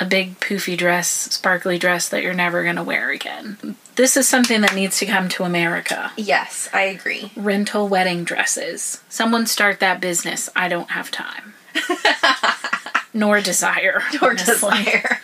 a 0.00 0.04
big 0.04 0.40
poofy 0.40 0.76
dress 0.76 1.08
sparkly 1.08 1.78
dress 1.78 2.08
that 2.08 2.22
you're 2.22 2.34
never 2.34 2.64
gonna 2.64 2.82
wear 2.82 3.10
again 3.10 3.76
this 3.96 4.16
is 4.16 4.26
something 4.26 4.62
that 4.62 4.74
needs 4.74 4.98
to 4.98 5.06
come 5.06 5.28
to 5.28 5.44
america 5.44 6.10
Yes, 6.16 6.68
I 6.72 6.82
agree. 6.82 7.30
rental 7.36 7.86
wedding 7.86 8.24
dresses. 8.24 9.02
Someone 9.10 9.46
start 9.46 9.78
that 9.80 10.00
business. 10.00 10.48
I 10.56 10.68
don't 10.68 10.90
have 10.92 11.10
time. 11.10 11.52
Nor 13.12 13.40
desire. 13.40 14.02
Nor 14.20 14.30
honestly. 14.30 14.54
desire. 14.54 15.20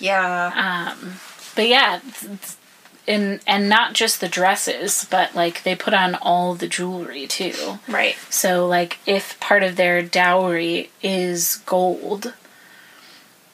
Yeah. 0.00 0.94
Um, 0.98 1.14
But 1.54 1.68
yeah, 1.68 2.00
and 3.06 3.40
and 3.46 3.68
not 3.68 3.92
just 3.94 4.20
the 4.20 4.28
dresses, 4.28 5.06
but 5.10 5.34
like 5.34 5.62
they 5.62 5.74
put 5.76 5.94
on 5.94 6.14
all 6.16 6.54
the 6.54 6.66
jewelry 6.68 7.26
too. 7.26 7.78
right. 7.88 8.16
So 8.30 8.66
like 8.66 8.98
if 9.06 9.38
part 9.40 9.62
of 9.62 9.76
their 9.76 10.02
dowry 10.02 10.90
is 11.02 11.56
gold, 11.66 12.32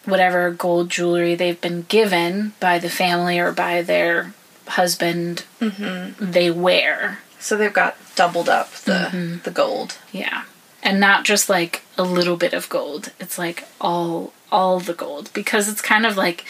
whatever 0.04 0.50
gold 0.50 0.90
jewelry 0.90 1.34
they've 1.34 1.61
been 1.61 1.82
given 1.82 2.52
by 2.61 2.78
the 2.78 2.90
family 2.90 3.38
or 3.38 3.52
by 3.52 3.82
their 3.82 4.34
husband, 4.66 5.44
mm-hmm. 5.61 6.30
they 6.30 6.50
wear. 6.50 7.20
So 7.38 7.56
they've 7.56 7.73
got 7.73 7.96
doubled 8.14 8.49
up 8.49 8.70
the 8.73 9.11
mm-hmm. 9.12 9.42
the 9.42 9.50
gold. 9.50 9.99
Yeah. 10.12 10.44
And 10.82 11.00
not 11.00 11.25
just 11.25 11.49
like 11.49 11.82
a 11.96 12.02
little 12.02 12.37
bit 12.37 12.52
of 12.52 12.68
gold. 12.68 13.12
It's 13.20 13.38
like 13.38 13.64
all 13.80 14.32
all 14.50 14.80
the 14.80 14.94
gold 14.94 15.30
because 15.34 15.68
it's 15.68 15.82
kind 15.82 16.06
of 16.06 16.16
like 16.16 16.44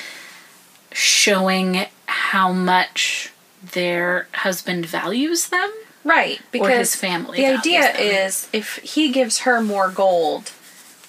showing 0.93 1.87
how 2.07 2.53
much 2.53 3.33
their 3.73 4.29
husband 4.33 4.87
values 4.87 5.49
them. 5.49 5.73
Right. 6.05 6.41
Because 6.53 6.93
his 6.93 6.97
family 6.97 7.39
The 7.39 7.59
idea 7.59 7.81
them. 7.81 7.97
is 7.97 8.49
if 8.53 8.77
he 8.77 9.11
gives 9.11 9.41
her 9.41 9.63
more 9.63 9.89
gold 9.89 10.53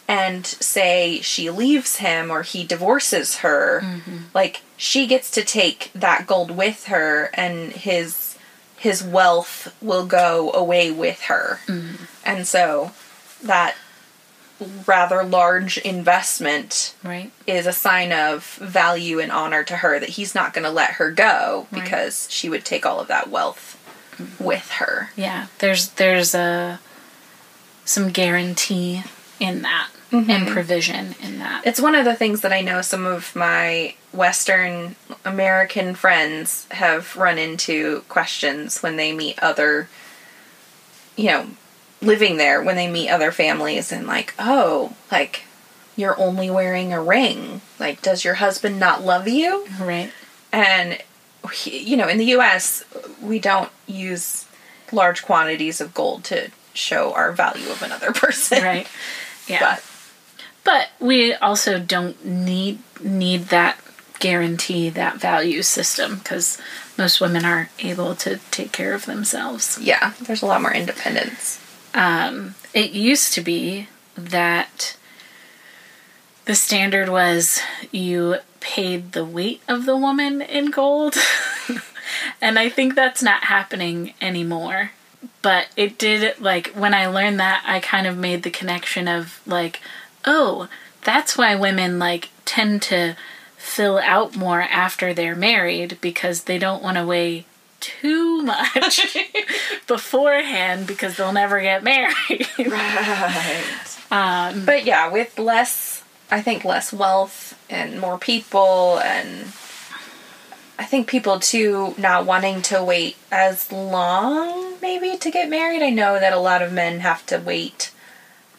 and 0.08 0.46
say 0.46 1.20
she 1.22 1.50
leaves 1.50 1.98
him 1.98 2.30
or 2.32 2.44
he 2.44 2.64
divorces 2.64 3.38
her, 3.38 3.82
Mm-hmm. 3.84 4.18
like 4.34 4.62
she 4.78 5.08
gets 5.08 5.32
to 5.32 5.44
take 5.44 5.90
that 5.96 6.28
gold 6.28 6.52
with 6.52 6.86
her 6.86 7.30
and 7.34 7.72
his 7.74 8.38
his 8.78 9.02
wealth 9.04 9.76
will 9.82 10.06
go 10.06 10.52
away 10.52 10.92
with 10.92 11.22
her. 11.24 11.60
Mm-hmm. 11.68 12.04
And 12.26 12.46
so 12.48 12.92
that 13.42 13.76
rather 14.86 15.24
large 15.24 15.78
investment 15.80 16.94
Right? 17.04 17.32
is 17.48 17.66
a 17.66 17.74
sign 17.74 18.12
of 18.14 18.44
value 18.62 19.20
and 19.20 19.32
honor 19.32 19.64
to 19.64 19.78
her 19.78 20.00
that 20.00 20.10
he's 20.10 20.36
not 20.36 20.54
going 20.54 20.64
to 20.66 20.70
let 20.70 20.92
her 20.92 21.10
go 21.12 21.68
Right. 21.72 21.84
because 21.84 22.28
she 22.32 22.48
would 22.50 22.64
take 22.64 22.86
all 22.86 23.00
of 23.00 23.08
that 23.08 23.30
wealth 23.30 23.78
with 24.40 24.70
her. 24.80 25.10
Yeah. 25.16 25.48
There's 25.60 25.90
there's 25.90 26.36
a 26.36 26.80
some 27.86 28.10
guarantee 28.12 29.04
in 29.40 29.62
that 29.64 29.90
Mm-hmm. 30.12 30.30
and 30.30 30.48
provision 30.48 31.16
in 31.22 31.40
that. 31.40 31.66
It's 31.66 31.82
one 31.82 31.96
of 31.96 32.06
the 32.06 32.16
things 32.16 32.42
that 32.42 32.54
I 32.54 32.62
know 32.62 32.82
some 32.82 33.06
of 33.06 33.36
my 33.36 33.96
Western 34.14 34.96
American 35.26 35.96
friends 35.96 36.68
have 36.72 37.16
run 37.18 37.38
into 37.38 38.02
questions 38.08 38.82
when 38.82 38.98
they 38.98 39.14
meet 39.14 39.38
other, 39.40 39.90
you 41.16 41.26
know, 41.26 41.48
living 42.02 42.38
there, 42.38 42.62
when 42.62 42.76
they 42.76 42.90
meet 42.90 43.10
other 43.10 43.32
families 43.32 43.92
and 43.92 44.06
like, 44.08 44.34
oh, 44.38 44.94
like, 45.12 45.44
you're 45.96 46.20
only 46.20 46.52
wearing 46.52 46.94
a 46.94 47.02
ring. 47.02 47.62
Like, 47.80 48.02
does 48.02 48.24
your 48.24 48.36
husband 48.36 48.80
not 48.80 49.04
love 49.04 49.28
you? 49.28 49.66
Right. 49.80 50.12
And, 50.52 51.00
you 51.64 51.98
know, 51.98 52.08
in 52.08 52.18
the 52.18 52.36
US, 52.36 52.84
we 53.22 53.40
don't 53.40 53.72
use 53.88 54.46
large 54.92 55.24
quantities 55.24 55.82
of 55.82 55.94
gold 55.94 56.24
to 56.26 56.52
show 56.74 57.14
our 57.14 57.32
value 57.32 57.70
of 57.70 57.82
another 57.82 58.12
person. 58.14 58.64
Right. 58.64 58.88
Yeah. 59.48 59.60
But, 59.60 59.84
But 60.66 60.90
we 61.00 61.34
also 61.34 61.80
don't 61.80 62.26
need 62.26 62.80
need 63.02 63.44
that 63.46 63.80
guarantee, 64.20 64.90
that 64.90 65.18
value 65.18 65.62
system, 65.62 66.18
because 66.18 66.60
most 66.98 67.22
women 67.22 67.46
are 67.46 67.70
able 67.80 68.16
to 68.16 68.40
take 68.52 68.74
care 68.74 68.94
of 68.94 69.06
themselves. 69.06 69.78
yeah, 69.80 70.14
there's 70.22 70.42
a 70.42 70.46
lot 70.46 70.62
more 70.62 70.74
independence. 70.74 71.62
Um, 71.94 72.56
it 72.74 72.92
used 72.92 73.34
to 73.34 73.42
be 73.42 73.88
that 74.18 74.98
the 76.46 76.56
standard 76.56 77.10
was 77.10 77.62
you 77.92 78.38
paid 78.60 79.12
the 79.12 79.26
weight 79.26 79.62
of 79.68 79.86
the 79.86 79.96
woman 79.96 80.42
in 80.42 80.72
gold. 80.72 81.16
and 82.42 82.58
I 82.58 82.70
think 82.70 82.96
that's 82.96 83.22
not 83.22 83.46
happening 83.46 84.14
anymore. 84.22 84.92
But 85.42 85.68
it 85.76 86.00
did, 86.00 86.40
like, 86.40 86.70
when 86.70 86.94
I 86.94 87.06
learned 87.06 87.40
that, 87.40 87.64
I 87.68 87.80
kind 87.80 88.08
of 88.08 88.18
made 88.18 88.42
the 88.42 88.50
connection 88.50 89.08
of, 89.08 89.42
like, 89.46 89.80
oh, 90.25 90.67
that's 91.03 91.38
why 91.38 91.55
women, 91.55 92.00
like, 92.00 92.29
tend 92.46 92.82
to 92.84 93.15
fill 93.58 93.98
out 94.00 94.36
more 94.36 94.62
after 94.62 95.13
they're 95.13 95.36
married 95.36 95.98
because 96.01 96.44
they 96.44 96.58
don't 96.58 96.84
want 96.84 96.98
to 96.98 97.05
weigh 97.05 97.46
too 97.79 98.41
much 98.41 99.17
beforehand 99.88 100.88
because 100.88 101.17
they'll 101.17 101.34
never 101.34 101.62
get 101.62 101.84
married. 101.84 102.48
Right. 102.58 103.98
um, 104.12 104.65
But 104.65 104.86
yeah, 104.86 105.12
with 105.12 105.38
less, 105.38 106.03
I 106.32 106.41
think 106.41 106.63
less 106.63 106.94
wealth 106.94 107.60
and 107.70 108.00
more 108.00 108.17
people, 108.17 109.00
and 109.03 109.48
I 110.77 110.86
think 110.86 111.08
people 111.08 111.39
too 111.39 111.96
not 111.98 112.25
wanting 112.25 112.62
to 112.63 112.84
wait 112.84 113.17
as 113.32 113.72
long 113.72 114.75
maybe 114.82 115.17
to 115.17 115.32
get 115.32 115.50
married. 115.50 115.82
I 115.82 115.89
know 115.89 116.20
that 116.20 116.34
a 116.34 116.39
lot 116.39 116.62
of 116.62 116.72
men 116.72 117.00
have 117.00 117.25
to 117.27 117.39
wait 117.39 117.91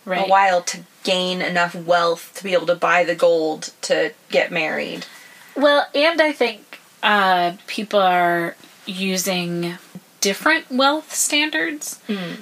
right. 0.04 0.26
a 0.26 0.28
while 0.28 0.62
to 0.62 0.80
gain 1.07 1.41
enough 1.41 1.73
wealth 1.77 2.33
to 2.35 2.43
be 2.43 2.53
able 2.53 2.67
to 2.67 2.75
buy 2.75 3.05
the 3.05 3.15
gold 3.15 3.73
to 3.81 4.13
get 4.29 4.51
married. 4.51 5.07
Well, 5.55 5.87
and 5.95 6.21
I 6.21 6.33
think 6.33 6.81
uh, 7.01 7.53
people 7.69 8.01
are 8.01 8.57
using 8.87 9.79
different 10.21 10.69
wealth 10.69 11.15
standards. 11.15 12.01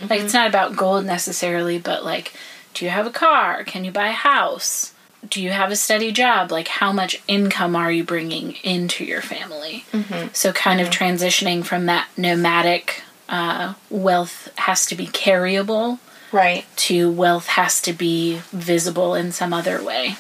Like, 0.09 0.21
it's 0.23 0.33
not 0.33 0.49
about 0.49 0.77
gold 0.77 1.05
necessarily, 1.05 1.79
but 1.79 2.07
like, 2.07 2.33
do 2.73 2.87
you 2.87 2.91
have 2.91 3.07
a 3.07 3.11
car? 3.11 3.65
Can 3.65 3.85
you 3.85 3.93
buy 3.93 4.09
a 4.09 4.13
house? 4.13 4.95
Do 5.29 5.43
you 5.43 5.51
have 5.51 5.71
a 5.71 5.77
steady 5.77 6.11
job? 6.11 6.51
Like, 6.51 6.69
how 6.69 6.91
much 6.91 7.23
income 7.29 7.77
are 7.77 7.93
you 7.93 8.03
bringing 8.03 8.53
into 8.63 9.05
your 9.05 9.21
family? 9.21 9.85
So, 10.33 10.53
kind 10.55 10.81
of 10.81 10.89
transitioning 10.89 11.65
from 11.65 11.85
that 11.87 12.09
nomadic 12.17 13.03
uh, 13.29 13.75
wealth 13.91 14.51
has 14.57 14.87
to 14.87 14.95
be 14.95 15.07
carryable 15.07 15.99
Right. 16.35 16.67
to 16.77 17.11
wealth 17.11 17.47
has 17.47 17.81
to 17.83 17.93
be 17.93 18.41
visible 18.51 19.15
in 19.15 19.31
some 19.31 19.53
other 19.53 19.83
way 19.83 20.17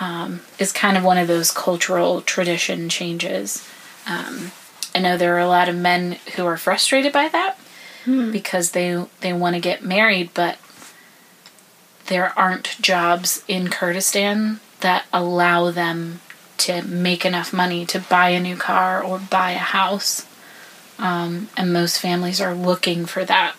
um, 0.00 0.40
is 0.58 0.72
kind 0.72 0.96
of 0.96 1.04
one 1.04 1.18
of 1.18 1.28
those 1.28 1.50
cultural 1.50 2.22
tradition 2.22 2.88
changes. 2.88 3.68
Um, 4.06 4.52
I 4.94 5.00
know 5.00 5.16
there 5.16 5.34
are 5.36 5.40
a 5.40 5.48
lot 5.48 5.68
of 5.68 5.76
men 5.76 6.16
who 6.36 6.46
are 6.46 6.56
frustrated 6.56 7.12
by 7.12 7.28
that 7.28 7.58
because 8.32 8.70
they 8.70 9.04
they 9.20 9.32
want 9.32 9.54
to 9.54 9.60
get 9.60 9.84
married, 9.84 10.30
but 10.34 10.58
there 12.06 12.36
aren't 12.36 12.80
jobs 12.80 13.44
in 13.46 13.68
Kurdistan 13.68 14.60
that 14.80 15.04
allow 15.12 15.70
them 15.70 16.20
to 16.58 16.82
make 16.82 17.24
enough 17.24 17.52
money 17.52 17.84
to 17.86 18.00
buy 18.00 18.30
a 18.30 18.40
new 18.40 18.56
car 18.56 19.02
or 19.02 19.18
buy 19.18 19.52
a 19.52 19.58
house. 19.58 20.26
Um, 20.98 21.48
and 21.56 21.72
most 21.72 21.98
families 21.98 22.40
are 22.40 22.54
looking 22.54 23.06
for 23.06 23.24
that. 23.24 23.54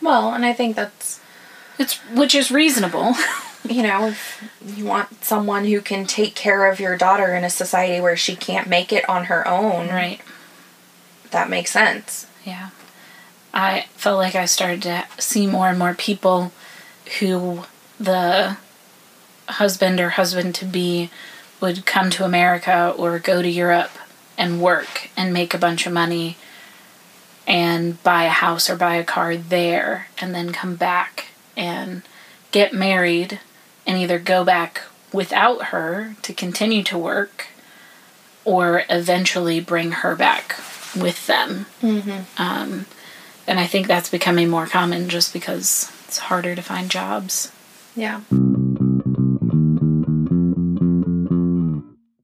Well, 0.00 0.32
and 0.32 0.44
I 0.44 0.52
think 0.52 0.76
that's 0.76 1.20
It's 1.80 1.96
which 2.14 2.34
is 2.34 2.50
reasonable. 2.50 3.14
you 3.68 3.82
know, 3.82 4.08
if 4.08 4.50
you 4.76 4.84
want 4.84 5.24
someone 5.24 5.64
who 5.64 5.80
can 5.80 6.04
take 6.04 6.34
care 6.34 6.70
of 6.70 6.78
your 6.78 6.94
daughter 6.94 7.34
in 7.34 7.42
a 7.42 7.48
society 7.48 8.02
where 8.02 8.18
she 8.18 8.36
can't 8.36 8.68
make 8.68 8.92
it 8.92 9.08
on 9.08 9.24
her 9.24 9.48
own, 9.48 9.88
right. 9.88 10.20
that 11.30 11.48
makes 11.48 11.70
sense. 11.70 12.26
Yeah. 12.44 12.68
I 13.54 13.86
felt 13.94 14.18
like 14.18 14.34
I 14.34 14.44
started 14.44 14.82
to 14.82 15.06
see 15.18 15.46
more 15.46 15.70
and 15.70 15.78
more 15.78 15.94
people 15.94 16.52
who 17.18 17.64
the 17.98 18.58
husband 19.48 20.00
or 20.00 20.10
husband 20.10 20.54
to 20.56 20.66
be 20.66 21.08
would 21.62 21.86
come 21.86 22.10
to 22.10 22.26
America 22.26 22.94
or 22.96 23.18
go 23.18 23.40
to 23.40 23.48
Europe 23.48 23.90
and 24.36 24.60
work 24.60 25.08
and 25.16 25.32
make 25.32 25.54
a 25.54 25.58
bunch 25.58 25.86
of 25.86 25.94
money 25.94 26.36
and 27.46 28.02
buy 28.02 28.24
a 28.24 28.28
house 28.28 28.68
or 28.68 28.76
buy 28.76 28.96
a 28.96 29.04
car 29.04 29.34
there 29.34 30.08
and 30.20 30.34
then 30.34 30.52
come 30.52 30.76
back 30.76 31.29
and 31.60 32.02
get 32.50 32.72
married 32.72 33.38
and 33.86 33.96
either 33.98 34.18
go 34.18 34.42
back 34.44 34.80
without 35.12 35.66
her 35.66 36.16
to 36.22 36.32
continue 36.32 36.82
to 36.82 36.98
work 36.98 37.48
or 38.44 38.82
eventually 38.88 39.60
bring 39.60 39.92
her 39.92 40.16
back 40.16 40.56
with 40.96 41.26
them. 41.26 41.66
Um, 42.38 42.86
and 43.46 43.60
I 43.60 43.66
think 43.66 43.86
that's 43.86 44.08
becoming 44.08 44.48
more 44.48 44.66
common 44.66 45.08
just 45.08 45.32
because 45.32 45.92
it's 46.06 46.18
harder 46.18 46.56
to 46.56 46.62
find 46.62 46.90
jobs. 46.90 47.52
Yeah. 47.94 48.22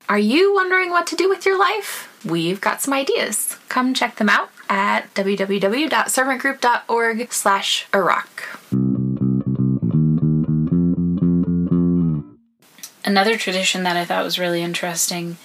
Are 0.08 0.18
you 0.18 0.54
wondering 0.54 0.90
what 0.90 1.06
to 1.08 1.16
do 1.16 1.28
with 1.28 1.44
your 1.44 1.58
life? 1.58 2.08
We've 2.24 2.60
got 2.60 2.80
some 2.80 2.94
ideas. 2.94 3.58
Come 3.68 3.92
check 3.92 4.14
them 4.16 4.28
out 4.28 4.50
at 4.68 5.12
www.servantgroup.org 5.14 7.32
slash 7.32 7.86
Iraq. 7.92 8.60
Another 13.06 13.36
tradition 13.38 13.84
that 13.84 13.96
I 13.96 14.04
thought 14.04 14.24
was 14.24 14.38
really 14.38 14.62
interesting 14.62 15.38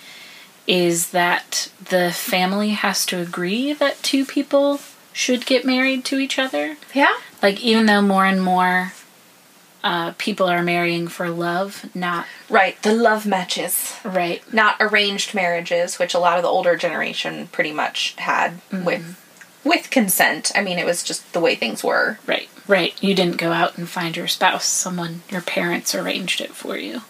is 0.67 1.11
that 1.11 1.71
the 1.89 2.11
family 2.11 2.69
has 2.71 3.05
to 3.07 3.19
agree 3.19 3.71
that 3.73 4.01
two 4.03 4.25
people 4.25 4.79
should 5.13 5.45
get 5.45 5.63
married 5.65 6.03
to 6.05 6.17
each 6.19 6.39
other. 6.39 6.77
Yeah? 6.93 7.15
Like, 7.41 7.61
even 7.61 7.85
though 7.85 8.01
more 8.01 8.25
and 8.25 8.41
more 8.43 8.93
uh, 9.83 10.13
people 10.17 10.47
are 10.47 10.61
marrying 10.63 11.07
for 11.07 11.29
love, 11.29 11.89
not 11.95 12.25
Right, 12.49 12.81
the 12.83 12.93
love 12.93 13.25
matches. 13.25 13.95
right, 14.03 14.41
Not 14.53 14.75
arranged 14.79 15.33
marriages, 15.33 15.97
which 15.99 16.13
a 16.13 16.19
lot 16.19 16.37
of 16.37 16.43
the 16.43 16.49
older 16.49 16.75
generation 16.75 17.47
pretty 17.47 17.71
much 17.71 18.13
had 18.17 18.61
with 18.71 19.17
with 19.63 19.91
consent. 19.91 20.51
I 20.55 20.61
mean, 20.63 20.79
it 20.79 20.85
was 20.87 21.03
just 21.03 21.33
the 21.33 21.39
way 21.39 21.53
things 21.55 21.83
were. 21.83 22.17
right, 22.25 22.49
right. 22.67 22.95
You 23.03 23.13
didn't 23.13 23.37
go 23.37 23.51
out 23.51 23.77
and 23.77 23.87
find 23.87 24.15
your 24.17 24.27
spouse, 24.27 24.65
someone, 24.65 25.21
your 25.29 25.41
parents 25.41 25.93
arranged 25.93 26.41
it 26.41 26.51
for 26.55 26.77
you. 26.77 27.01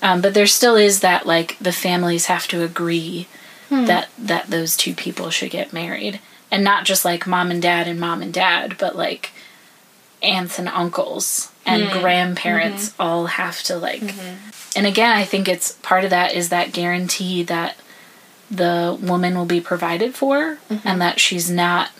Um, 0.00 0.20
but 0.20 0.34
there 0.34 0.46
still 0.46 0.76
is 0.76 1.00
that, 1.00 1.26
like, 1.26 1.58
the 1.58 1.72
families 1.72 2.26
have 2.26 2.46
to 2.48 2.62
agree 2.62 3.26
hmm. 3.68 3.84
that 3.86 4.08
that 4.18 4.48
those 4.48 4.76
two 4.76 4.94
people 4.94 5.30
should 5.30 5.50
get 5.50 5.72
married. 5.72 6.20
And 6.50 6.64
not 6.64 6.86
just 6.86 7.04
like 7.04 7.26
mom 7.26 7.50
and 7.50 7.60
dad 7.60 7.86
and 7.86 8.00
mom 8.00 8.22
and 8.22 8.32
dad 8.32 8.76
but 8.78 8.96
like 8.96 9.32
aunts 10.22 10.58
and 10.58 10.68
uncles 10.68 11.52
and 11.66 11.84
hmm. 11.84 12.00
grandparents 12.00 12.88
mm-hmm. 12.88 13.02
all 13.02 13.26
have 13.26 13.62
to 13.64 13.76
like 13.76 14.00
mm-hmm. 14.00 14.50
and 14.76 14.86
again 14.86 15.16
i 15.16 15.24
think 15.24 15.46
it's 15.46 15.72
part 15.82 16.04
of 16.04 16.10
that 16.10 16.32
is 16.32 16.48
that 16.48 16.72
guarantee 16.72 17.42
that 17.42 17.76
the 18.50 18.98
woman 19.00 19.36
will 19.36 19.44
be 19.44 19.60
provided 19.60 20.14
for 20.14 20.58
mm-hmm. 20.70 20.88
and 20.88 21.00
that 21.00 21.20
she's 21.20 21.50
not 21.50 21.90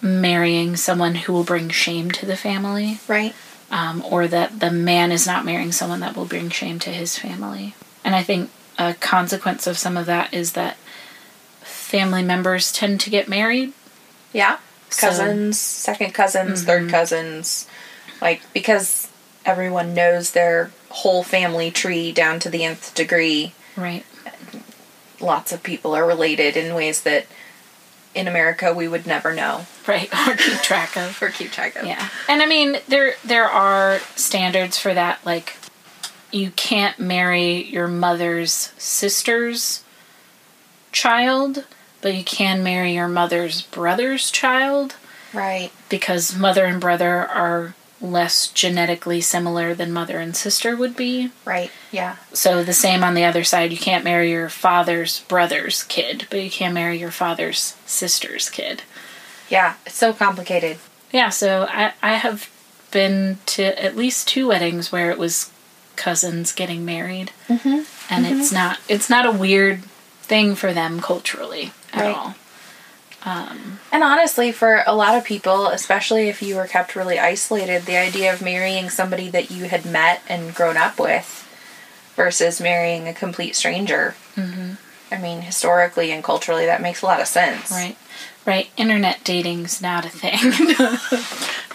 marrying 0.00 0.76
someone 0.76 1.14
who 1.14 1.32
will 1.32 1.44
bring 1.44 1.68
shame 1.68 2.10
to 2.10 2.24
the 2.24 2.36
family. 2.36 2.98
Right. 3.08 3.34
Um, 3.70 4.02
or 4.08 4.26
that 4.28 4.60
the 4.60 4.70
man 4.70 5.12
is 5.12 5.26
not 5.26 5.44
marrying 5.44 5.72
someone 5.72 6.00
that 6.00 6.16
will 6.16 6.24
bring 6.24 6.48
shame 6.50 6.78
to 6.80 6.90
his 6.90 7.18
family. 7.18 7.74
And 8.04 8.14
I 8.14 8.22
think 8.22 8.50
a 8.78 8.94
consequence 8.94 9.66
of 9.66 9.76
some 9.78 9.96
of 9.96 10.06
that 10.06 10.32
is 10.32 10.52
that 10.52 10.76
family 11.60 12.22
members 12.22 12.72
tend 12.72 13.00
to 13.00 13.10
get 13.10 13.28
married. 13.28 13.72
Yeah. 14.32 14.58
So- 14.90 15.08
Cousins, 15.08 15.58
second 15.58 16.14
cousins, 16.14 16.64
third 16.64 16.88
cousins. 16.90 17.66
Like, 18.22 18.40
because 18.52 19.08
everyone 19.44 19.94
knows 19.94 20.30
their 20.32 20.70
whole 20.90 21.22
family 21.22 21.70
tree 21.70 22.10
down 22.12 22.40
to 22.40 22.48
the 22.50 22.64
nth 22.64 22.94
degree, 22.94 23.52
Right. 23.76 24.04
lots 25.20 25.52
of 25.52 25.62
people 25.62 25.94
are 25.94 26.06
related 26.06 26.56
in 26.56 26.74
ways 26.74 27.02
that 27.02 27.26
in 28.14 28.26
America 28.26 28.72
we 28.72 28.88
would 28.88 29.06
never 29.06 29.34
know 29.34 29.66
Right. 29.88 30.08
Or 30.28 30.36
keep 30.36 30.58
track 30.60 30.96
of. 30.96 31.20
or 31.22 31.30
keep 31.30 31.50
track 31.50 31.74
of. 31.76 31.86
Yeah. 31.86 32.08
And 32.28 32.42
I 32.42 32.46
mean 32.46 32.76
there 32.88 33.14
there 33.24 33.46
are 33.46 33.98
standards 34.14 34.78
for 34.78 34.92
that 34.94 35.24
like 35.24 35.56
you 36.30 36.50
can't 36.50 36.98
marry 36.98 37.64
your 37.64 37.88
mother's 37.88 38.52
sister's 38.76 39.82
child, 40.92 41.64
but 42.02 42.14
you 42.14 42.24
can 42.24 42.62
marry 42.62 42.94
your 42.94 43.08
mother's 43.08 43.62
brother's 43.62 44.30
child. 44.30 44.96
Right. 45.32 45.70
because 45.90 46.34
mother 46.34 46.64
and 46.64 46.80
brother 46.80 47.26
are 47.26 47.74
less 48.00 48.46
genetically 48.48 49.20
similar 49.20 49.74
than 49.74 49.92
mother 49.92 50.18
and 50.20 50.34
sister 50.34 50.74
would 50.74 50.96
be. 50.96 51.30
Right. 51.44 51.70
Yeah. 51.92 52.16
So 52.32 52.62
the 52.64 52.72
same 52.72 53.04
on 53.04 53.12
the 53.12 53.24
other 53.24 53.44
side, 53.44 53.70
you 53.70 53.76
can't 53.76 54.04
marry 54.04 54.30
your 54.30 54.48
father's 54.48 55.20
brother's 55.28 55.82
kid, 55.82 56.26
but 56.30 56.40
you 56.42 56.50
can 56.50 56.72
marry 56.72 56.98
your 56.98 57.10
father's 57.10 57.76
sister's 57.84 58.48
kid. 58.48 58.82
Yeah. 59.48 59.74
It's 59.86 59.96
so 59.96 60.12
complicated. 60.12 60.78
Yeah, 61.12 61.30
so 61.30 61.66
I 61.70 61.92
I 62.02 62.14
have 62.14 62.50
been 62.90 63.38
to 63.46 63.82
at 63.82 63.96
least 63.96 64.28
two 64.28 64.48
weddings 64.48 64.90
where 64.92 65.10
it 65.10 65.18
was 65.18 65.50
cousins 65.96 66.52
getting 66.52 66.84
married. 66.84 67.32
Mm-hmm. 67.48 67.80
And 68.12 68.26
it's 68.26 68.52
not 68.52 68.78
it's 68.88 69.10
not 69.10 69.26
a 69.26 69.32
weird 69.32 69.82
thing 70.22 70.54
for 70.54 70.72
them 70.72 71.00
culturally 71.00 71.72
at 71.92 72.02
Right. 72.04 72.14
all. 72.16 72.34
And 73.24 74.02
honestly, 74.04 74.52
for 74.52 74.82
a 74.86 74.94
lot 74.94 75.14
of 75.16 75.24
people, 75.24 75.66
especially 75.68 76.28
if 76.28 76.40
you 76.40 76.56
were 76.56 76.66
kept 76.66 76.96
really 76.96 77.18
isolated, 77.18 77.82
the 77.82 77.96
idea 77.98 78.32
of 78.32 78.40
marrying 78.40 78.88
somebody 78.88 79.28
that 79.30 79.50
you 79.50 79.64
had 79.64 79.84
met 79.84 80.22
and 80.28 80.54
grown 80.54 80.76
up 80.78 80.98
with 80.98 81.46
versus 82.16 82.60
marrying 82.60 83.06
a 83.06 83.12
complete 83.12 83.54
stranger. 83.54 84.14
Mm-hmm. 84.34 84.72
I 85.12 85.18
mean, 85.18 85.42
historically 85.42 86.10
and 86.10 86.22
culturally, 86.24 86.66
that 86.66 86.80
makes 86.80 87.02
a 87.02 87.06
lot 87.06 87.20
of 87.20 87.26
sense. 87.26 87.70
Right. 87.70 87.96
Right. 88.48 88.70
Internet 88.78 89.24
dating's 89.24 89.82
not 89.82 90.06
a 90.06 90.08
thing. 90.08 90.40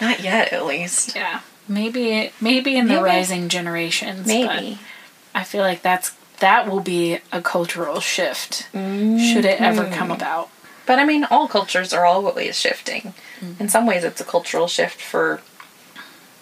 Not 0.00 0.18
yet, 0.18 0.52
at 0.52 0.66
least. 0.66 1.14
Yeah, 1.14 1.42
maybe 1.68 2.32
maybe 2.40 2.76
in 2.76 2.88
the 2.88 3.00
rising 3.00 3.48
generations. 3.48 4.26
Maybe. 4.26 4.80
I 5.36 5.44
feel 5.44 5.62
like 5.62 5.82
that's 5.82 6.16
that 6.40 6.68
will 6.68 6.80
be 6.80 7.20
a 7.30 7.40
cultural 7.40 8.00
shift 8.00 8.68
should 8.72 9.44
it 9.44 9.60
ever 9.60 9.84
come 9.84 10.08
mm-hmm. 10.08 10.10
about. 10.10 10.50
But 10.84 10.98
I 10.98 11.04
mean, 11.04 11.22
all 11.22 11.46
cultures 11.46 11.92
are 11.92 12.04
always 12.04 12.58
shifting. 12.58 13.14
Mm-hmm. 13.38 13.62
In 13.62 13.68
some 13.68 13.86
ways, 13.86 14.02
it's 14.02 14.20
a 14.20 14.24
cultural 14.24 14.66
shift 14.66 15.00
for 15.00 15.42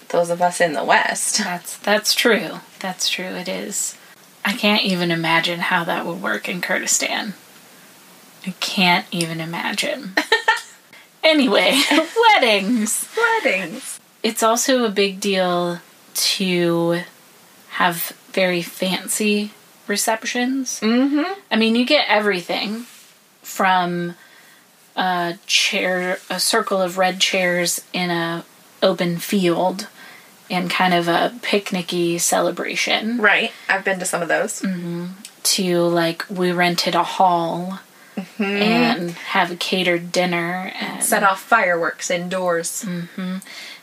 those 0.09 0.31
of 0.31 0.41
us 0.41 0.63
in 0.63 0.73
the 0.73 0.83
West. 0.83 1.41
That's 1.45 1.77
that's 1.77 2.15
true. 2.15 2.61
That's 2.79 3.11
true. 3.11 3.27
It 3.27 3.49
is. 3.49 3.99
I 4.47 4.55
can't 4.55 4.83
even 4.83 5.11
imagine 5.11 5.61
how 5.61 5.85
that 5.85 6.07
would 6.07 6.23
work 6.23 6.49
in 6.49 6.63
Kurdistan. 6.63 7.35
I 8.47 8.51
can't 8.61 9.07
even 9.11 9.41
imagine. 9.41 10.15
anyway, 11.25 11.81
weddings. 12.35 13.09
Weddings. 13.17 14.01
It's 14.23 14.43
also 14.43 14.85
a 14.85 14.91
big 14.91 15.21
deal 15.21 15.79
to 16.15 17.01
have 17.71 18.13
very 18.33 18.63
fancy 18.63 19.53
receptions. 19.87 20.81
Mm-hmm. 20.81 21.41
I 21.51 21.57
mean, 21.57 21.75
you 21.77 21.85
get 21.85 22.07
everything 22.09 22.87
from 23.43 24.15
a 24.97 25.39
chair, 25.47 26.19
a 26.31 26.39
circle 26.39 26.81
of 26.81 26.99
red 26.99 27.21
chairs 27.21 27.83
in 27.93 28.11
a 28.11 28.45
open 28.83 29.17
field, 29.19 29.89
and 30.51 30.69
kind 30.71 30.93
of 30.93 31.09
a 31.09 31.33
picnicky 31.41 32.21
celebration, 32.21 33.19
Right. 33.19 33.53
I've 33.69 33.85
been 33.85 33.99
to 34.01 34.05
some 34.05 34.23
of 34.23 34.29
those. 34.29 34.63
to 35.45 35.79
like 35.83 36.25
we 36.29 36.53
rented 36.53 36.95
a 36.95 37.03
hall 37.05 37.81
Mm-hmm. 38.17 38.43
and 38.43 39.11
have 39.13 39.51
a 39.51 39.57
catered 39.57 40.13
dinner 40.13 40.71
and 40.79 41.03
Set 41.03 41.23
off 41.23 41.41
fireworks 41.43 42.11
indoors. 42.11 42.85
Mm-hmm. 42.87 43.39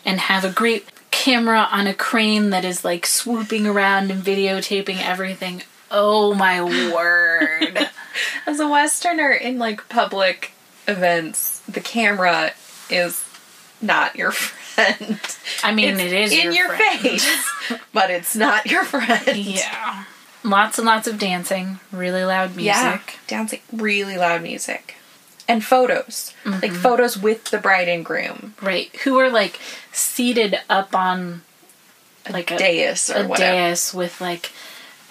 and 0.06 0.20
have 0.20 0.46
a 0.46 0.52
great 0.52 0.88
camera 1.12 1.68
on 1.72 1.88
a 1.88 1.94
crane 1.94 2.52
that 2.52 2.64
is 2.64 2.86
like 2.86 3.06
swooping 3.08 3.66
around 3.66 4.12
and 4.12 4.24
videotaping 4.24 5.02
everything. 5.04 5.64
Oh 5.92 6.36
my 6.36 6.62
word. 6.62 7.90
As 8.46 8.60
a 8.60 8.68
Westerner 8.68 9.32
in 9.32 9.58
like 9.58 9.90
public 9.90 10.52
events, 10.88 11.60
the 11.68 11.82
camera 11.82 12.52
is 12.90 13.24
not 13.82 14.16
your 14.16 14.32
friend. 14.32 15.20
I 15.64 15.74
mean, 15.74 15.96
It's 16.00 16.02
it 16.02 16.14
is 16.14 16.32
in 16.32 16.54
your, 16.54 16.68
friend. 16.70 17.00
face, 17.02 17.52
but 17.94 18.12
it's 18.12 18.36
not 18.36 18.68
your 18.68 18.84
friend. 18.84 19.36
Yeah. 19.38 20.04
Lots 20.44 20.78
and 20.78 20.88
lots 20.88 21.08
of 21.08 21.20
dancing, 21.20 21.80
really 21.92 22.24
loud 22.24 22.56
music. 22.56 22.66
Yeah, 22.66 23.00
dancing, 23.28 23.60
really 23.74 24.18
loud 24.18 24.42
music, 24.42 24.96
and 25.48 25.64
photos, 25.64 26.34
like 26.46 26.64
Mm-hmm. 26.72 26.76
photos 26.82 27.18
with 27.18 27.46
the 27.46 27.58
bride 27.58 27.88
and 27.90 28.06
groom, 28.06 28.54
Right. 28.62 28.96
Who 29.04 29.20
are 29.20 29.30
like 29.30 29.60
seated 29.92 30.60
up 30.70 30.96
on 30.96 31.42
like 32.30 32.52
a, 32.52 32.58
dais 32.58 33.10
or 33.10 33.24
a 33.24 33.28
whatever. 33.28 33.52
dais 33.52 33.94
with 33.94 34.22
like 34.22 34.52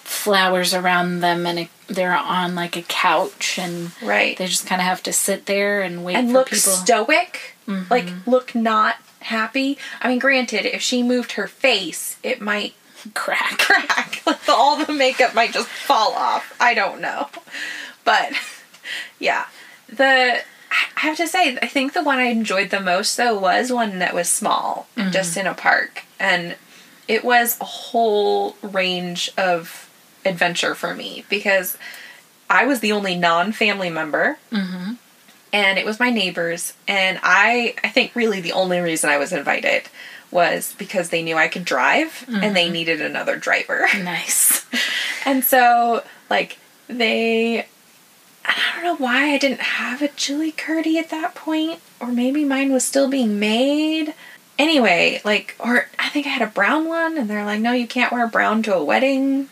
flowers 0.03 0.73
around 0.73 1.19
them 1.19 1.45
and 1.45 1.59
a, 1.59 1.69
they're 1.87 2.15
on 2.15 2.55
like 2.55 2.75
a 2.75 2.81
couch 2.83 3.59
and 3.59 3.91
Right. 4.01 4.37
they 4.37 4.47
just 4.47 4.65
kind 4.65 4.81
of 4.81 4.87
have 4.87 5.03
to 5.03 5.13
sit 5.13 5.45
there 5.45 5.81
and 5.81 6.03
wait 6.03 6.15
and 6.15 6.33
look 6.33 6.47
people. 6.47 6.57
stoic, 6.73 7.55
Mm-hmm. 7.67 7.83
like 7.93 8.07
look 8.25 8.55
not 8.55 8.95
happy. 9.21 9.77
I 10.01 10.07
mean, 10.07 10.17
granted, 10.17 10.65
if 10.65 10.81
she 10.81 11.03
moved 11.03 11.33
her 11.33 11.45
face, 11.47 12.17
it 12.23 12.41
might 12.41 12.73
crack. 13.13 13.57
crack. 13.57 14.21
Like 14.25 14.47
all 14.47 14.83
the 14.85 14.93
makeup 14.93 15.33
might 15.33 15.53
just 15.53 15.67
fall 15.67 16.13
off. 16.13 16.55
I 16.59 16.75
don't 16.75 17.01
know, 17.01 17.29
but 18.05 18.31
yeah, 19.19 19.45
the 19.87 20.41
I 20.71 20.99
have 20.99 21.17
to 21.17 21.27
say, 21.27 21.57
I 21.59 21.65
think 21.65 21.93
the 21.93 22.03
one 22.03 22.19
I 22.19 22.25
enjoyed 22.25 22.69
the 22.69 22.79
most 22.79 23.17
though 23.17 23.39
was 23.39 23.71
one 23.71 23.97
that 23.99 24.13
was 24.13 24.29
small 24.29 24.87
and 24.95 25.11
just 25.11 25.35
in 25.35 25.47
a 25.47 25.55
park, 25.55 26.03
and 26.19 26.55
it 27.07 27.25
was 27.25 27.59
a 27.59 27.65
whole 27.65 28.55
range 28.61 29.31
of 29.35 29.89
adventure 30.25 30.75
for 30.75 30.93
me 30.93 31.25
because 31.27 31.75
I 32.49 32.65
was 32.65 32.81
the 32.81 32.91
only 32.91 33.15
non-family 33.15 33.89
member. 33.89 34.37
Mm-hmm. 34.51 34.93
And 35.51 35.79
it 35.79 35.85
was 35.85 35.99
my 35.99 36.11
neighbors, 36.11 36.73
and 36.87 37.19
I 37.23 37.73
I 37.83 37.89
think 37.89 38.15
really 38.15 38.41
the 38.41 38.51
only 38.51 38.79
reason 38.79 39.09
I 39.09 39.17
was 39.17 39.33
invited 39.33 39.89
was 40.31 40.75
because 40.77 41.09
they 41.09 41.23
knew 41.23 41.35
I 41.35 41.47
could 41.47 41.65
drive 41.65 42.25
and 42.27 42.55
they 42.55 42.65
mm-hmm. 42.65 42.73
needed 42.73 43.01
another 43.01 43.35
driver. 43.35 43.87
Nice. 43.99 44.65
And 45.25 45.43
so, 45.43 46.03
like, 46.29 46.57
they. 46.87 47.67
I 48.45 48.73
don't 48.75 48.83
know 48.83 49.05
why 49.05 49.33
I 49.33 49.37
didn't 49.37 49.61
have 49.61 50.01
a 50.01 50.07
chili 50.07 50.51
curdy 50.51 50.97
at 50.97 51.09
that 51.09 51.35
point, 51.35 51.81
or 51.99 52.07
maybe 52.07 52.43
mine 52.43 52.71
was 52.71 52.83
still 52.83 53.09
being 53.09 53.39
made. 53.39 54.13
Anyway, 54.57 55.21
like, 55.23 55.55
or 55.59 55.87
I 55.99 56.09
think 56.09 56.25
I 56.25 56.29
had 56.29 56.41
a 56.41 56.51
brown 56.51 56.87
one, 56.87 57.17
and 57.17 57.29
they're 57.29 57.45
like, 57.45 57.59
no, 57.59 57.73
you 57.73 57.87
can't 57.87 58.11
wear 58.11 58.27
brown 58.27 58.63
to 58.63 58.75
a 58.75 58.83
wedding. 58.83 59.49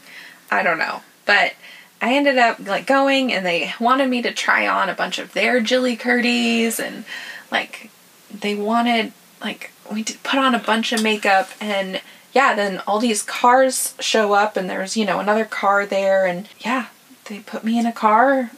I 0.50 0.64
don't 0.64 0.80
know. 0.80 1.02
But 1.26 1.54
I 2.02 2.16
ended 2.16 2.38
up, 2.38 2.66
like, 2.66 2.88
going, 2.88 3.32
and 3.32 3.46
they 3.46 3.74
wanted 3.80 4.10
me 4.10 4.22
to 4.24 4.34
try 4.34 4.68
on 4.68 4.90
a 4.90 4.96
bunch 4.96 5.20
of 5.20 5.34
their 5.34 5.62
chili 5.62 5.96
curdies, 5.96 6.80
and, 6.80 7.06
like, 7.52 7.92
they 8.34 8.56
wanted, 8.56 9.14
like, 9.42 9.72
we 9.92 10.04
put 10.04 10.40
on 10.40 10.56
a 10.56 10.60
bunch 10.60 10.92
of 10.92 11.04
makeup, 11.04 11.50
and 11.60 12.02
yeah, 12.34 12.56
then 12.56 12.82
all 12.86 13.00
these 13.00 13.24
cars 13.24 13.96
show 14.00 14.34
up, 14.34 14.58
and 14.58 14.70
there's, 14.70 14.98
you 14.98 15.06
know, 15.06 15.20
another 15.20 15.46
car 15.46 15.86
there, 15.86 16.26
and 16.26 16.48
yeah, 16.60 16.88
they 17.26 17.40
put 17.40 17.64
me 17.64 17.80
in 17.80 17.86
a 17.86 17.92
car. 17.92 18.52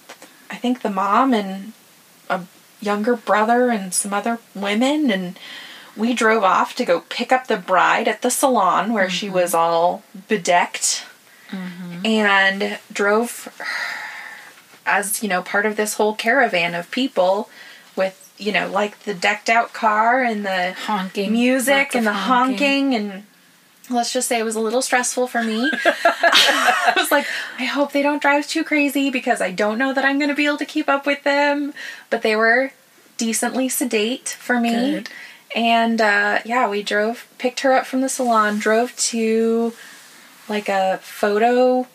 I 0.49 0.55
think 0.55 0.81
the 0.81 0.89
mom 0.89 1.33
and 1.33 1.73
a 2.29 2.41
younger 2.81 3.15
brother 3.15 3.69
and 3.69 3.93
some 3.93 4.13
other 4.13 4.39
women, 4.55 5.11
and 5.11 5.39
we 5.95 6.13
drove 6.13 6.43
off 6.43 6.75
to 6.75 6.85
go 6.85 7.01
pick 7.01 7.31
up 7.31 7.47
the 7.47 7.57
bride 7.57 8.07
at 8.07 8.21
the 8.21 8.31
salon 8.31 8.93
where 8.93 9.09
she 9.09 9.27
mm-hmm. 9.27 9.35
was 9.35 9.53
all 9.53 10.03
bedecked 10.27 11.05
mm-hmm. 11.49 12.05
and 12.05 12.79
drove 12.91 13.49
as, 14.85 15.21
you 15.21 15.29
know, 15.29 15.41
part 15.41 15.65
of 15.65 15.75
this 15.75 15.95
whole 15.95 16.15
caravan 16.15 16.73
of 16.73 16.89
people 16.89 17.49
with, 17.95 18.28
you 18.39 18.51
know, 18.51 18.69
like 18.69 18.99
the 19.03 19.13
decked 19.13 19.49
out 19.49 19.73
car 19.73 20.23
and 20.23 20.45
the 20.45 20.73
Honking. 20.73 21.31
music 21.31 21.93
and 21.93 22.05
the 22.05 22.11
of 22.11 22.15
honking 22.15 22.95
and 22.95 23.23
let's 23.89 24.13
just 24.13 24.27
say 24.27 24.39
it 24.39 24.43
was 24.43 24.55
a 24.55 24.59
little 24.59 24.81
stressful 24.81 25.27
for 25.27 25.43
me. 25.43 25.69
I 25.85 26.93
was 26.95 27.11
like, 27.11 27.25
I 27.57 27.65
hope 27.65 27.91
they 27.91 28.01
don't 28.01 28.21
drive 28.21 28.47
too 28.47 28.63
crazy 28.63 29.09
because 29.09 29.41
I 29.41 29.51
don't 29.51 29.77
know 29.77 29.93
that 29.93 30.05
I'm 30.05 30.17
going 30.19 30.29
to 30.29 30.35
be 30.35 30.45
able 30.45 30.57
to 30.57 30.65
keep 30.65 30.87
up 30.87 31.05
with 31.05 31.23
them. 31.23 31.73
But 32.09 32.21
they 32.21 32.35
were 32.35 32.71
decently 33.17 33.67
sedate 33.67 34.29
for 34.29 34.59
me. 34.59 34.71
Good. 34.71 35.09
And 35.55 35.99
uh, 35.99 36.39
yeah, 36.45 36.69
we 36.69 36.83
drove, 36.83 37.27
picked 37.37 37.61
her 37.61 37.73
up 37.73 37.85
from 37.85 38.01
the 38.01 38.09
salon, 38.09 38.59
drove 38.59 38.95
to 38.97 39.73
like 40.47 40.69
a 40.69 40.99
photo 41.01 41.87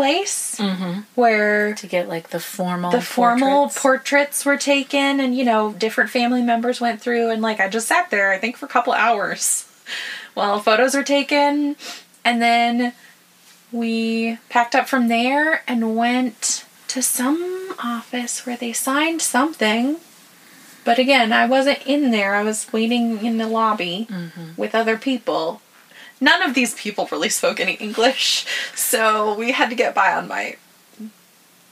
place 0.00 0.56
Mm-hmm. 0.56 1.00
where 1.14 1.74
To 1.74 1.86
get 1.86 2.08
like 2.08 2.30
the 2.30 2.40
formal 2.40 2.90
the 2.90 3.00
formal 3.00 3.68
portraits. 3.68 3.82
portraits 3.82 4.44
were 4.44 4.56
taken 4.56 5.20
and 5.20 5.36
you 5.38 5.44
know 5.44 5.72
different 5.72 6.10
family 6.10 6.42
members 6.42 6.80
went 6.80 7.00
through. 7.02 7.30
And 7.30 7.40
like 7.42 7.60
i 7.60 7.68
just 7.68 7.88
sat 7.88 8.10
there 8.10 8.32
i 8.32 8.38
think 8.38 8.56
for 8.56 8.66
a 8.66 8.74
couple 8.76 8.92
hours 8.92 9.44
while 10.34 10.58
photos 10.60 10.94
were 10.94 11.02
taken. 11.18 11.76
And 12.24 12.40
then 12.42 12.92
we 13.72 14.38
packed 14.48 14.74
up 14.74 14.88
from 14.88 15.08
there 15.08 15.62
and 15.66 15.96
went 15.96 16.64
to 16.88 17.00
some 17.02 17.74
office 17.82 18.44
where 18.44 18.56
they 18.56 18.72
signed 18.72 19.22
something. 19.22 19.96
But 20.84 20.98
again 20.98 21.32
i 21.32 21.46
wasn't 21.46 21.86
in 21.86 22.10
there. 22.10 22.34
I 22.34 22.42
was 22.42 22.66
waiting 22.72 23.24
in 23.24 23.38
the 23.38 23.46
lobby 23.46 24.08
with 24.56 24.74
other 24.74 24.96
people 24.98 25.62
none 26.20 26.42
of 26.42 26.54
these 26.54 26.74
people 26.74 27.08
really 27.10 27.28
spoke 27.28 27.58
any 27.60 27.74
english 27.74 28.46
so 28.74 29.34
we 29.34 29.52
had 29.52 29.70
to 29.70 29.76
get 29.76 29.94
by 29.94 30.12
on 30.12 30.28
my 30.28 30.56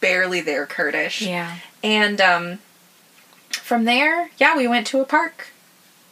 barely 0.01 0.41
there 0.41 0.67
kurdish 0.67 1.23
Yeah. 1.23 1.57
and 1.83 2.21
um, 2.21 2.59
from 3.51 3.85
there, 3.85 4.31
yeah, 4.39 4.57
we 4.57 4.67
went 4.69 4.87
to 4.89 5.01
a 5.01 5.05
park 5.05 5.49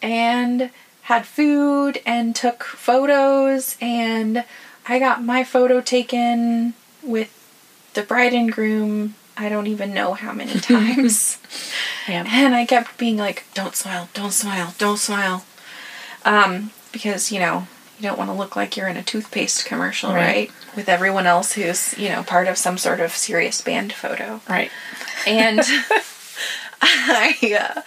and 0.03 0.71
had 1.03 1.25
food 1.27 2.01
and 2.05 2.35
took 2.37 2.65
photos. 2.65 3.77
And 3.81 4.45
I 4.89 4.99
got 4.99 5.23
my 5.23 5.43
photo 5.45 5.81
taken 5.81 6.75
with 7.03 7.31
the 7.95 8.03
bride 8.03 8.35
and 8.35 8.53
groom. 8.53 9.15
I 9.39 9.49
don't 9.49 9.67
even 9.69 9.95
know 9.95 10.15
how 10.15 10.33
many 10.33 10.55
times. 10.61 11.39
Yeah. 12.09 12.25
And 12.27 12.55
I 12.55 12.67
kept 12.67 12.99
being 12.99 13.17
like, 13.17 13.45
don't 13.55 13.75
smile, 13.77 14.09
don't 14.13 14.33
smile, 14.33 14.75
don't 14.79 14.99
smile. 14.99 15.45
Um, 16.25 16.73
because, 16.93 17.31
you 17.33 17.39
know, 17.41 17.69
you 17.99 18.03
don't 18.03 18.19
want 18.19 18.31
to 18.31 18.35
look 18.35 18.57
like 18.57 18.77
you're 18.77 18.89
in 18.89 18.97
a 18.97 19.03
toothpaste 19.03 19.65
commercial, 19.65 20.13
Right. 20.13 20.25
right? 20.27 20.53
With 20.77 20.89
everyone 20.89 21.27
else 21.27 21.53
who's, 21.53 21.97
you 21.99 22.09
know, 22.11 22.23
part 22.23 22.47
of 22.49 22.59
some 22.59 22.77
sort 22.79 23.01
of 23.01 23.13
serious 23.13 23.61
band 23.63 23.93
photo 23.93 24.41
Right. 24.49 24.71
and 25.27 25.61
I, 26.83 27.37
uh, 27.77 27.81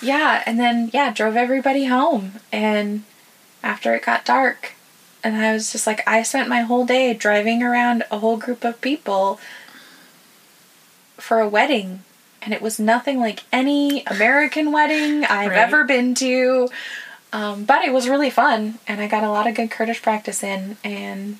yeah, 0.00 0.42
and 0.46 0.58
then 0.58 0.90
yeah, 0.92 1.12
drove 1.12 1.36
everybody 1.36 1.84
home. 1.86 2.34
And 2.50 3.04
after 3.62 3.94
it 3.94 4.04
got 4.04 4.24
dark, 4.24 4.72
and 5.22 5.36
I 5.36 5.52
was 5.52 5.70
just 5.72 5.86
like, 5.86 6.02
I 6.08 6.22
spent 6.22 6.48
my 6.48 6.62
whole 6.62 6.86
day 6.86 7.12
driving 7.12 7.62
around 7.62 8.04
a 8.10 8.18
whole 8.18 8.38
group 8.38 8.64
of 8.64 8.80
people 8.80 9.38
for 11.18 11.38
a 11.40 11.48
wedding, 11.48 12.02
and 12.40 12.54
it 12.54 12.62
was 12.62 12.78
nothing 12.78 13.20
like 13.20 13.42
any 13.52 14.02
American 14.06 14.72
wedding 14.72 15.24
I've 15.24 15.50
Right. 15.50 15.58
ever 15.58 15.84
been 15.84 16.14
to. 16.16 16.70
Um, 17.32 17.64
but 17.64 17.84
it 17.84 17.92
was 17.92 18.08
really 18.08 18.30
fun, 18.30 18.78
and 18.88 19.00
I 19.00 19.06
got 19.06 19.22
a 19.22 19.30
lot 19.30 19.46
of 19.46 19.54
good 19.54 19.70
Kurdish 19.70 20.02
practice 20.02 20.42
in, 20.42 20.76
and 20.82 21.38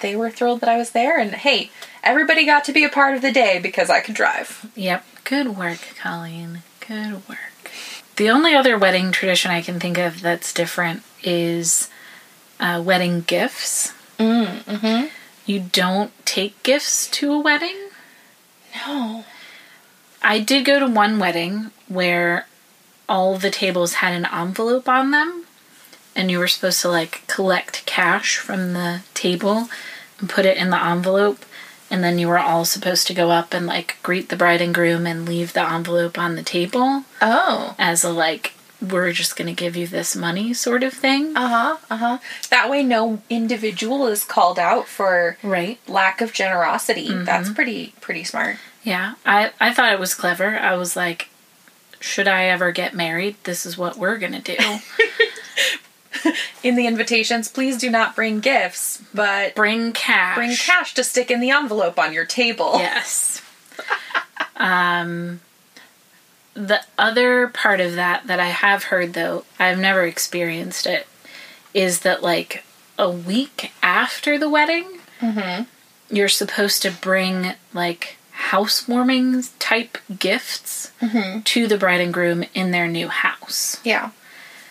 they 0.00 0.16
were 0.16 0.30
thrilled 0.30 0.60
that 0.60 0.68
I 0.68 0.76
was 0.76 0.90
there. 0.90 1.18
And 1.18 1.32
hey, 1.32 1.70
everybody 2.02 2.44
got 2.44 2.64
to 2.64 2.72
be 2.72 2.84
a 2.84 2.88
part 2.88 3.14
of 3.14 3.22
the 3.22 3.32
day 3.32 3.58
because 3.60 3.90
I 3.90 4.00
could 4.00 4.14
drive. 4.14 4.70
Yep. 4.74 5.04
Good 5.24 5.56
work, 5.56 5.80
Colleen. 6.00 6.62
Good 6.86 7.28
work. 7.28 7.70
The 8.16 8.30
only 8.30 8.54
other 8.54 8.76
wedding 8.76 9.12
tradition 9.12 9.50
I 9.52 9.62
can 9.62 9.78
think 9.78 9.96
of 9.96 10.22
that's 10.22 10.52
different 10.52 11.02
is 11.22 11.88
uh, 12.58 12.82
wedding 12.84 13.20
gifts. 13.20 13.92
Mm, 14.18 14.64
mm-hmm. 14.64 15.06
You 15.46 15.60
don't 15.60 16.10
take 16.26 16.60
gifts 16.64 17.08
to 17.10 17.32
a 17.32 17.38
wedding. 17.38 17.76
No. 18.74 19.24
I 20.20 20.40
did 20.40 20.64
go 20.64 20.80
to 20.80 20.86
one 20.86 21.20
wedding 21.20 21.70
where 21.86 22.47
all 23.08 23.36
the 23.38 23.50
tables 23.50 23.94
had 23.94 24.12
an 24.12 24.26
envelope 24.26 24.88
on 24.88 25.10
them, 25.10 25.44
and 26.14 26.30
you 26.30 26.38
were 26.38 26.48
supposed 26.48 26.80
to 26.82 26.88
like 26.88 27.26
collect 27.26 27.84
cash 27.86 28.36
from 28.36 28.72
the 28.72 29.00
table 29.14 29.68
and 30.18 30.28
put 30.28 30.44
it 30.46 30.56
in 30.56 30.70
the 30.70 30.82
envelope, 30.82 31.44
and 31.90 32.02
then 32.04 32.18
you 32.18 32.28
were 32.28 32.38
all 32.38 32.64
supposed 32.64 33.06
to 33.06 33.14
go 33.14 33.30
up 33.30 33.54
and 33.54 33.66
like 33.66 33.96
greet 34.02 34.28
the 34.28 34.36
bride 34.36 34.60
and 34.60 34.74
groom 34.74 35.06
and 35.06 35.26
leave 35.28 35.52
the 35.52 35.62
envelope 35.68 36.18
on 36.18 36.36
the 36.36 36.42
table 36.42 37.04
Oh. 37.22 37.74
as 37.78 38.04
a 38.04 38.10
like 38.10 38.52
we're 38.80 39.10
just 39.10 39.34
gonna 39.34 39.52
give 39.54 39.74
you 39.76 39.88
this 39.88 40.14
money 40.14 40.54
sort 40.54 40.84
of 40.84 40.92
thing. 40.94 41.36
Uh 41.36 41.48
huh. 41.48 41.76
Uh 41.90 41.96
huh. 41.96 42.18
That 42.50 42.70
way, 42.70 42.84
no 42.84 43.20
individual 43.28 44.06
is 44.06 44.22
called 44.22 44.56
out 44.58 44.86
for 44.86 45.36
Right. 45.42 45.80
lack 45.88 46.20
of 46.20 46.32
generosity. 46.32 47.08
That's 47.12 47.50
pretty 47.50 47.94
pretty 48.00 48.22
smart. 48.22 48.56
Yeah. 48.84 49.14
I 49.26 49.50
I 49.60 49.72
thought 49.74 49.92
it 49.92 49.98
was 49.98 50.14
clever. 50.14 50.56
I 50.58 50.76
was 50.76 50.94
like, 50.94 51.28
should 52.00 52.28
I 52.28 52.44
ever 52.44 52.72
get 52.72 52.94
married, 52.94 53.36
this 53.44 53.64
is 53.66 53.76
what 53.78 53.96
we're 53.96 54.18
gonna 54.18 54.40
do. 54.40 54.56
in 56.62 56.76
the 56.76 56.86
invitations, 56.86 57.48
please 57.48 57.76
do 57.76 57.90
not 57.90 58.16
bring 58.16 58.40
gifts, 58.40 59.02
but 59.14 59.54
Bring 59.54 59.92
cash. 59.92 60.36
bring 60.36 60.54
cash 60.56 60.94
to 60.94 61.04
stick 61.04 61.30
in 61.30 61.40
the 61.40 61.50
envelope 61.50 61.98
on 61.98 62.12
your 62.12 62.24
table. 62.24 62.72
Yes. 62.78 63.42
um, 64.56 65.40
the 66.54 66.82
other 66.98 67.48
part 67.48 67.80
of 67.80 67.94
that 67.94 68.26
that 68.26 68.40
I 68.40 68.48
have 68.48 68.84
heard, 68.84 69.14
though, 69.14 69.44
I've 69.58 69.78
never 69.78 70.04
experienced 70.04 70.86
it, 70.86 71.06
is 71.72 72.00
that 72.00 72.22
like 72.22 72.64
a 72.98 73.10
week 73.10 73.72
after 73.82 74.38
the 74.38 74.50
wedding, 74.50 74.86
you're 76.10 76.28
supposed 76.28 76.82
to 76.82 76.90
bring 76.90 77.54
like 77.72 78.17
housewarming 78.38 79.42
type 79.58 79.98
gifts 80.18 80.92
to 81.44 81.66
the 81.66 81.76
bride 81.76 82.00
and 82.00 82.14
groom 82.14 82.44
in 82.54 82.70
their 82.70 82.86
new 82.86 83.08
house. 83.08 83.80
Yeah. 83.84 84.10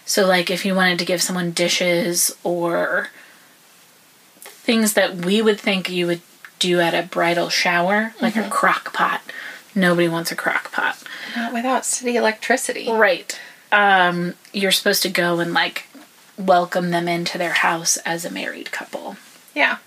So, 0.06 0.26
like, 0.26 0.50
if 0.50 0.66
you 0.66 0.74
wanted 0.74 1.00
to 1.00 1.06
give 1.06 1.22
someone 1.22 1.52
dishes 1.52 2.36
or 2.44 3.10
things 4.42 4.94
that 4.94 5.16
we 5.16 5.42
would 5.42 5.60
think 5.60 5.90
you 5.90 6.08
would 6.08 6.22
do 6.60 6.80
at 6.80 6.94
a 6.94 7.08
bridal 7.08 7.50
shower, 7.50 8.14
like 8.22 8.38
a 8.38 8.50
crock 8.50 8.94
pot. 8.94 9.22
Nobody 9.76 10.08
wants 10.08 10.32
a 10.32 10.36
crock 10.36 10.72
pot. 10.72 10.98
Not 11.36 11.54
without 11.54 11.86
city 11.86 12.16
electricity. 12.16 12.90
Right. 12.90 13.38
Um, 13.72 14.34
you're 14.54 14.72
supposed 14.72 15.04
to 15.04 15.10
go 15.10 15.40
and, 15.40 15.54
like, 15.54 15.88
welcome 16.38 16.92
them 16.92 17.08
into 17.08 17.38
their 17.38 17.54
house 17.54 17.98
as 17.98 18.24
a 18.24 18.32
married 18.32 18.72
couple. 18.72 19.18
Yeah. 19.54 19.78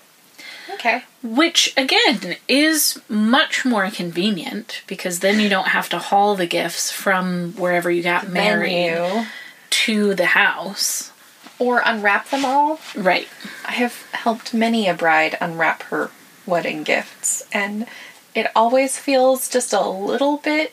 Okay. 0.80 1.02
Which, 1.22 1.74
again, 1.76 2.36
is 2.48 2.98
much 3.06 3.66
more 3.66 3.90
convenient 3.90 4.82
because 4.86 5.20
then 5.20 5.38
you 5.38 5.50
don't 5.50 5.68
have 5.68 5.90
to 5.90 5.98
haul 5.98 6.36
the 6.36 6.46
gifts 6.46 6.90
from 6.90 7.52
wherever 7.52 7.90
you 7.90 8.02
got 8.02 8.30
married 8.30 8.72
Menu. 8.72 9.26
to 9.68 10.14
the 10.14 10.26
house. 10.26 11.12
Or 11.58 11.82
unwrap 11.84 12.30
them 12.30 12.46
all. 12.46 12.80
Right. 12.96 13.28
I 13.68 13.72
have 13.72 14.06
helped 14.12 14.54
many 14.54 14.88
a 14.88 14.94
bride 14.94 15.36
unwrap 15.38 15.82
her 15.84 16.10
wedding 16.46 16.82
gifts, 16.82 17.42
and 17.52 17.86
it 18.34 18.50
always 18.56 18.96
feels 18.96 19.50
just 19.50 19.74
a 19.74 19.86
little 19.86 20.38
bit 20.38 20.72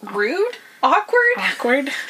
rude, 0.00 0.58
awkward. 0.80 1.36
Awkward. 1.38 1.90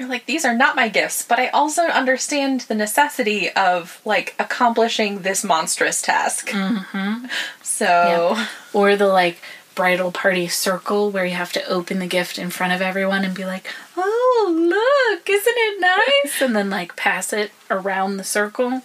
You're 0.00 0.08
like, 0.08 0.24
these 0.24 0.46
are 0.46 0.56
not 0.56 0.76
my 0.76 0.88
gifts, 0.88 1.22
but 1.22 1.38
I 1.38 1.48
also 1.48 1.82
understand 1.82 2.62
the 2.62 2.74
necessity 2.74 3.50
of 3.50 4.00
like 4.06 4.34
accomplishing 4.38 5.18
this 5.18 5.44
monstrous 5.44 6.00
task. 6.00 6.48
Mm-hmm. 6.48 7.26
So, 7.62 8.34
Yep. 8.34 8.48
Or 8.72 8.96
the 8.96 9.08
like 9.08 9.42
bridal 9.74 10.10
party 10.10 10.48
circle 10.48 11.10
where 11.10 11.26
you 11.26 11.34
have 11.34 11.52
to 11.52 11.68
open 11.68 11.98
the 11.98 12.06
gift 12.06 12.38
in 12.38 12.48
front 12.48 12.72
of 12.72 12.80
everyone 12.80 13.26
and 13.26 13.34
be 13.34 13.44
like, 13.44 13.66
"Oh, 13.94 14.48
look, 14.50 15.28
isn't 15.28 15.54
it 15.54 15.80
nice?" 15.82 16.40
and 16.40 16.56
then 16.56 16.70
like 16.70 16.96
pass 16.96 17.34
it 17.34 17.52
around 17.70 18.16
the 18.16 18.24
circle 18.24 18.80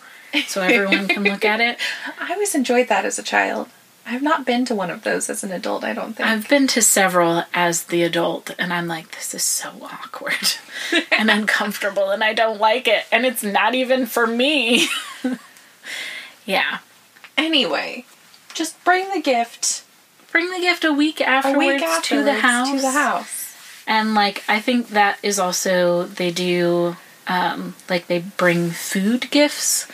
so 0.47 0.63
everyone 0.63 1.07
can 1.07 1.23
look 1.23 1.45
at 1.45 1.61
it. 1.61 1.77
I 2.19 2.33
always 2.33 2.55
enjoyed 2.55 2.89
that 2.89 3.05
as 3.05 3.17
a 3.17 3.23
child. 3.23 3.69
I've 4.05 4.21
not 4.21 4.45
been 4.45 4.65
to 4.65 4.75
one 4.75 4.91
of 4.91 5.03
those 5.03 5.29
as 5.29 5.43
an 5.43 5.51
adult, 5.51 5.83
I 5.83 5.93
don't 5.93 6.13
think. 6.13 6.29
I've 6.29 6.47
been 6.47 6.67
to 6.67 6.81
several 6.81 7.43
as 7.53 7.85
the 7.85 8.03
adult 8.03 8.51
and 8.59 8.71
I'm 8.71 8.87
like, 8.87 9.11
this 9.11 9.33
is 9.33 9.43
so 9.43 9.71
awkward 9.81 10.57
and 11.11 11.31
uncomfortable 11.31 12.11
and 12.11 12.23
I 12.23 12.33
don't 12.33 12.59
like 12.59 12.87
it 12.87 13.05
and 13.11 13.25
it's 13.25 13.43
not 13.43 13.73
even 13.73 14.05
for 14.05 14.27
me. 14.27 14.87
yeah. 16.45 16.79
anyway, 17.37 18.05
just 18.53 18.81
bring 18.83 19.09
the 19.11 19.21
gift 19.21 19.85
Bring 20.35 20.51
the 20.51 20.59
gift 20.59 20.83
a 20.83 20.91
week 20.91 21.21
a 21.21 21.29
afterwards, 21.29 21.81
to 22.09 22.21
the 22.21 22.33
house. 22.33 22.69
To 22.69 22.81
the 22.81 22.91
house. 22.91 23.55
And 23.87 24.15
like 24.15 24.43
I 24.49 24.59
think 24.59 24.89
that 24.89 25.17
is 25.23 25.39
also 25.39 26.03
they 26.03 26.29
do 26.29 26.97
um 27.25 27.73
like 27.89 28.07
they 28.07 28.19
bring 28.19 28.71
food 28.71 29.31
gifts. 29.31 29.87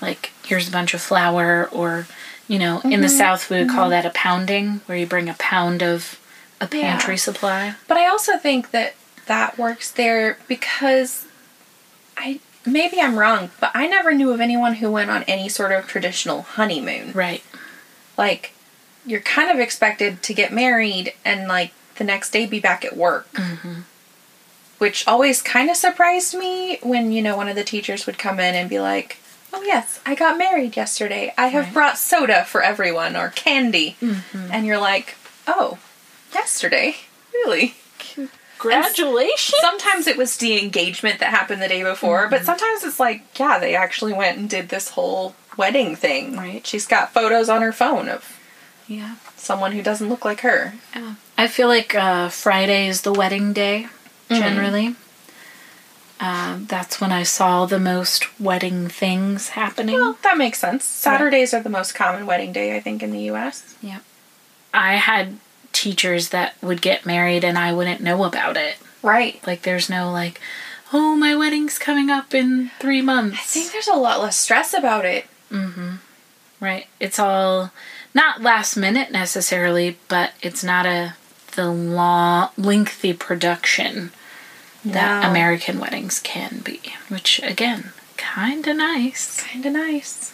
Like 0.00 0.32
here's 0.46 0.66
a 0.66 0.72
bunch 0.72 0.94
of 0.94 1.02
flour 1.02 1.68
or 1.70 2.06
you 2.48 2.58
know, 2.58 2.80
in 2.84 3.00
the 3.00 3.06
mm-hmm. 3.06 3.16
south 3.16 3.50
we 3.50 3.58
would 3.58 3.68
call 3.68 3.84
mm-hmm. 3.84 3.90
that 3.90 4.06
a 4.06 4.10
pounding 4.10 4.80
where 4.86 4.98
you 4.98 5.06
bring 5.06 5.28
a 5.28 5.34
pound 5.34 5.82
of 5.82 6.18
a 6.60 6.66
pantry 6.66 7.14
Yeah. 7.14 7.18
supply. 7.20 7.74
But 7.88 7.96
I 7.96 8.06
also 8.06 8.38
think 8.38 8.70
that 8.70 8.94
that 9.26 9.58
works 9.58 9.90
there 9.90 10.38
because 10.48 11.26
I 12.16 12.40
maybe 12.64 13.00
I'm 13.00 13.18
wrong, 13.18 13.50
but 13.60 13.70
I 13.74 13.86
never 13.86 14.12
knew 14.12 14.30
of 14.30 14.40
anyone 14.40 14.74
who 14.74 14.90
went 14.90 15.10
on 15.10 15.22
any 15.24 15.48
sort 15.48 15.72
of 15.72 15.86
traditional 15.86 16.42
honeymoon. 16.42 17.12
Right. 17.12 17.42
Like 18.16 18.52
you're 19.04 19.20
kind 19.20 19.50
of 19.50 19.58
expected 19.58 20.22
to 20.22 20.34
get 20.34 20.52
married 20.52 21.12
and 21.24 21.48
like 21.48 21.72
the 21.96 22.04
next 22.04 22.30
day 22.30 22.46
be 22.46 22.60
back 22.60 22.84
at 22.84 22.96
work. 22.96 23.32
Mm-hmm. 23.32 23.80
Which 24.78 25.06
always 25.06 25.42
kind 25.42 25.70
of 25.70 25.76
surprised 25.76 26.34
me 26.36 26.78
when, 26.82 27.12
you 27.12 27.22
know, 27.22 27.36
one 27.36 27.48
of 27.48 27.54
the 27.54 27.62
teachers 27.62 28.04
would 28.06 28.18
come 28.18 28.40
in 28.40 28.54
and 28.56 28.68
be 28.68 28.80
like, 28.80 29.18
Oh, 29.52 29.62
yes, 29.62 30.00
I 30.06 30.14
got 30.14 30.38
married 30.38 30.76
yesterday. 30.76 31.34
I 31.36 31.48
have 31.48 31.64
Right. 31.66 31.74
brought 31.74 31.98
soda 31.98 32.44
for 32.44 32.62
everyone 32.62 33.16
or 33.16 33.28
candy. 33.30 33.96
Mm-hmm. 34.00 34.48
And 34.50 34.66
you're 34.66 34.78
like, 34.78 35.16
Oh, 35.46 35.78
yesterday? 36.34 36.96
Really? 37.32 37.74
Congratulations. 38.58 39.56
sometimes 39.60 40.06
it 40.06 40.16
was 40.16 40.36
the 40.36 40.62
engagement 40.62 41.18
that 41.20 41.30
happened 41.30 41.60
the 41.60 41.68
day 41.68 41.82
before, 41.82 42.28
but 42.28 42.36
mm-hmm. 42.36 42.46
sometimes 42.46 42.84
it's 42.84 43.00
like, 43.00 43.24
yeah, 43.38 43.58
they 43.58 43.74
actually 43.74 44.12
went 44.12 44.38
and 44.38 44.48
did 44.48 44.68
this 44.68 44.90
whole 44.90 45.34
wedding 45.56 45.96
thing. 45.96 46.36
Right. 46.36 46.64
She's 46.66 46.86
got 46.86 47.12
photos 47.12 47.48
on 47.48 47.60
her 47.62 47.72
phone 47.72 48.08
of 48.08 48.38
Yeah. 48.86 49.16
someone 49.36 49.72
who 49.72 49.82
doesn't 49.82 50.08
look 50.08 50.24
like 50.24 50.40
her. 50.40 50.74
Yeah. 50.94 51.14
I 51.36 51.48
feel 51.48 51.66
like 51.68 51.94
uh, 51.94 52.28
Friday 52.28 52.86
is 52.86 53.02
the 53.02 53.12
wedding 53.12 53.52
day, 53.52 53.88
mm-hmm. 54.30 54.40
generally. 54.40 54.94
Um, 56.22 56.66
that's 56.66 57.00
when 57.00 57.10
I 57.10 57.24
saw 57.24 57.66
the 57.66 57.80
most 57.80 58.38
wedding 58.38 58.86
things 58.86 59.50
happening. 59.50 59.96
Well, 59.96 60.16
that 60.22 60.38
makes 60.38 60.60
sense. 60.60 60.84
Saturdays 60.84 61.52
are 61.52 61.60
the 61.60 61.68
most 61.68 61.96
common 61.96 62.26
wedding 62.26 62.52
day, 62.52 62.76
I 62.76 62.80
think, 62.80 63.02
in 63.02 63.10
the 63.10 63.30
US. 63.32 63.76
yeah. 63.82 63.98
I 64.72 64.94
had 64.94 65.38
teachers 65.72 66.28
that 66.28 66.54
would 66.62 66.80
get 66.80 67.04
married 67.04 67.44
and 67.44 67.58
I 67.58 67.72
wouldn't 67.72 68.00
know 68.00 68.22
about 68.22 68.56
it. 68.56 68.76
Right. 69.02 69.44
Like, 69.46 69.62
there's 69.62 69.90
no, 69.90 70.12
like, 70.12 70.40
oh, 70.92 71.16
my 71.16 71.34
wedding's 71.34 71.76
coming 71.76 72.08
up 72.08 72.32
in 72.32 72.70
three 72.78 73.02
months. 73.02 73.38
I 73.38 73.42
think 73.42 73.72
there's 73.72 73.88
a 73.88 73.96
lot 73.96 74.20
less 74.20 74.36
stress 74.36 74.72
about 74.72 75.04
it. 75.04 75.26
Mm 75.50 75.72
hmm. 75.72 75.90
Right. 76.60 76.86
It's 77.00 77.18
all 77.18 77.72
not 78.14 78.42
last 78.42 78.76
minute 78.76 79.10
necessarily, 79.10 79.98
but 80.06 80.34
it's 80.40 80.62
not 80.62 80.86
a 80.86 81.16
the 81.56 81.70
long 81.70 82.50
lengthy 82.56 83.12
production 83.12 84.12
that 84.84 85.24
American 85.28 85.78
weddings 85.78 86.18
can 86.20 86.58
be, 86.64 86.80
which 87.08 87.40
again, 87.42 87.92
kind 88.16 88.66
of 88.66 88.76
nice. 88.76 89.40
Kind 89.42 89.64
of 89.66 89.72
nice. 89.72 90.32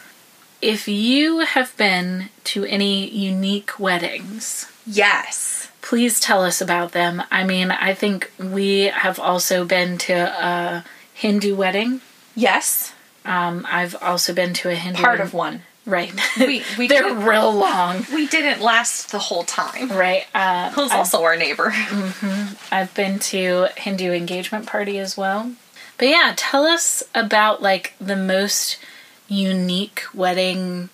If 0.61 0.89
you 0.89 1.41
have 1.41 1.77
been 1.77 2.31
to 2.45 2.65
any 2.65 3.09
unique 3.09 3.79
weddings, 3.79 4.67
Yes. 4.87 5.69
please 5.83 6.19
tell 6.19 6.43
us 6.45 6.61
about 6.61 6.93
them. 6.93 7.23
I 7.31 7.45
mean, 7.45 7.71
I 7.71 7.95
think 7.95 8.31
we 8.39 8.85
have 8.85 9.21
also 9.21 9.65
been 9.65 9.99
to 9.99 10.13
a 10.15 10.85
Hindu 11.15 11.55
wedding. 11.55 12.01
Yes. 12.35 12.93
Um, 13.25 13.67
I've 13.71 13.95
also 14.03 14.33
been 14.33 14.53
to 14.55 14.71
a 14.71 14.75
Hindu 14.75 15.01
Part 15.03 15.21
of 15.21 15.33
one. 15.35 15.63
Right. 15.89 16.13
We- 16.39 16.63
we 16.79 16.87
They're 16.89 17.15
real 17.15 17.53
long. 17.53 18.05
We 18.13 18.27
didn't 18.29 18.61
last 18.63 19.11
the 19.11 19.19
whole 19.19 19.43
time. 19.45 19.89
Right. 19.91 20.25
Uh, 20.35 20.71
Who's 20.71 20.93
also 20.93 21.23
our 21.25 21.37
neighbor. 21.37 21.73
I've 22.71 22.93
been 22.95 23.19
to 23.33 23.69
Hindu 23.77 24.13
engagement 24.13 24.67
party 24.67 24.99
as 24.99 25.17
well. 25.17 25.53
But 25.97 26.09
yeah, 26.09 26.33
tell 26.37 26.65
us 26.65 27.03
about 27.15 27.61
like 27.63 27.95
the 28.01 28.15
most 28.17 28.79
unique 29.29 30.05
wedding 30.15 30.91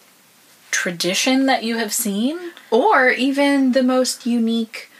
tradition 0.70 1.46
that 1.46 1.62
you 1.62 1.76
have 1.76 1.92
seen. 1.92 2.38
or 2.70 3.11
even 3.11 3.72
the 3.72 3.83
most 3.83 4.26
unique 4.26 4.90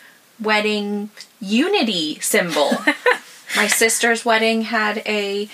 wedding 0.41 1.11
unity 1.41 2.19
symbol. 2.21 2.71
My 3.57 3.67
sister's 3.67 4.25
wedding 4.25 4.63
had 4.63 4.99
a 5.07 5.49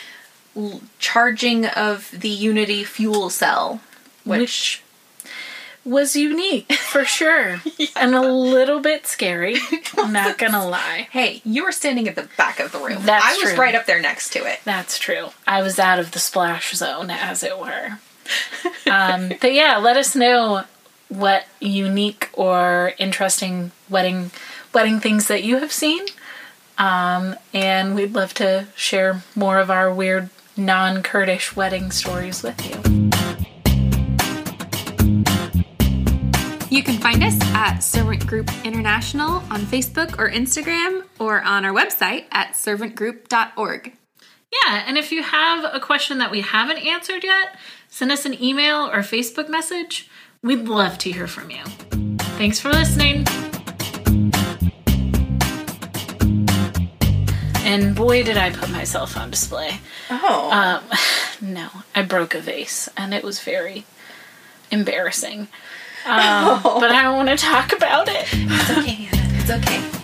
charging 0.98 1.64
of 1.66 2.10
the 2.12 2.28
unity 2.28 2.82
fuel 2.84 3.30
cell, 3.30 3.80
which, 4.24 4.82
Was 5.84 6.14
unique 6.16 6.72
for 6.92 7.04
sure. 7.04 7.60
And 7.96 8.14
a 8.14 8.20
little 8.22 8.80
bit 8.80 9.06
scary. 9.06 9.56
I'm 9.98 10.12
not 10.12 10.38
gonna 10.38 10.66
lie. 10.66 11.08
hey, 11.10 11.42
you 11.44 11.64
were 11.64 11.72
standing 11.72 12.08
at 12.08 12.14
the 12.14 12.28
back 12.38 12.58
of 12.60 12.72
the 12.72 12.78
room. 12.78 13.02
That's 13.04 13.24
I 13.24 13.32
was 13.42 13.50
true. 13.52 13.60
right 13.60 13.74
up 13.74 13.84
there 13.86 14.00
next 14.00 14.30
to 14.32 14.44
it. 14.50 14.60
That's 14.64 14.98
true. 14.98 15.28
I 15.46 15.62
was 15.62 15.78
out 15.78 15.98
of 15.98 16.12
the 16.12 16.18
splash 16.18 16.72
zone, 16.72 17.10
as 17.10 17.42
it 17.42 17.58
were. 17.58 17.98
Um, 18.90 19.32
but 19.40 19.52
yeah, 19.52 19.76
let 19.76 19.96
us 19.96 20.14
know 20.14 20.64
what 21.08 21.44
unique 21.60 22.30
or 22.32 22.92
interesting 22.98 23.72
wedding 23.90 24.30
wedding 24.72 25.00
things 25.00 25.26
that 25.28 25.42
you 25.44 25.58
have 25.58 25.72
seen. 25.72 26.06
Um, 26.78 27.36
and 27.52 27.94
we'd 27.94 28.14
love 28.14 28.32
to 28.34 28.66
share 28.76 29.22
more 29.34 29.58
of 29.58 29.70
our 29.70 29.92
weird 29.92 30.30
non 30.56 31.02
Kurdish 31.02 31.54
wedding 31.56 31.90
stories 31.90 32.42
with 32.42 32.64
you. 32.86 32.99
You 36.80 36.84
can 36.84 36.98
find 36.98 37.22
us 37.22 37.38
at 37.52 37.80
Servant 37.80 38.26
Group 38.26 38.50
International 38.64 39.42
on 39.50 39.66
Facebook 39.66 40.18
or 40.18 40.30
Instagram 40.30 41.04
or 41.18 41.42
on 41.42 41.66
our 41.66 41.74
website 41.74 42.24
at 42.32 42.52
servantgroup.org. 42.54 43.92
Yeah, 44.50 44.84
and 44.86 44.96
if 44.96 45.12
you 45.12 45.22
have 45.22 45.74
a 45.74 45.78
question 45.78 46.16
that 46.16 46.30
we 46.30 46.40
haven't 46.40 46.78
answered 46.78 47.22
yet, 47.22 47.58
send 47.90 48.10
us 48.10 48.24
an 48.24 48.42
email 48.42 48.86
or 48.86 49.00
Facebook 49.00 49.50
message. 49.50 50.08
We'd 50.42 50.68
love 50.68 50.96
to 51.00 51.12
hear 51.12 51.26
from 51.26 51.50
you. 51.50 51.62
Thanks 52.38 52.58
for 52.58 52.70
listening. 52.70 53.26
And 57.58 57.94
boy, 57.94 58.22
did 58.22 58.38
I 58.38 58.52
put 58.52 58.70
myself 58.70 59.18
on 59.18 59.30
display. 59.30 59.80
Oh. 60.08 60.50
Um, 60.50 60.98
no, 61.52 61.68
I 61.94 62.00
broke 62.00 62.34
a 62.34 62.40
vase, 62.40 62.88
and 62.96 63.12
it 63.12 63.22
was 63.22 63.38
very 63.40 63.84
embarrassing. 64.70 65.48
Um, 66.06 66.60
But 66.80 66.90
I 66.90 67.02
don't 67.02 67.16
want 67.16 67.28
to 67.28 67.36
talk 67.36 67.72
about 67.72 68.08
it. 68.08 68.26
it's 68.32 68.70
okay. 68.78 69.08
It's 69.10 69.50
okay. 69.50 69.99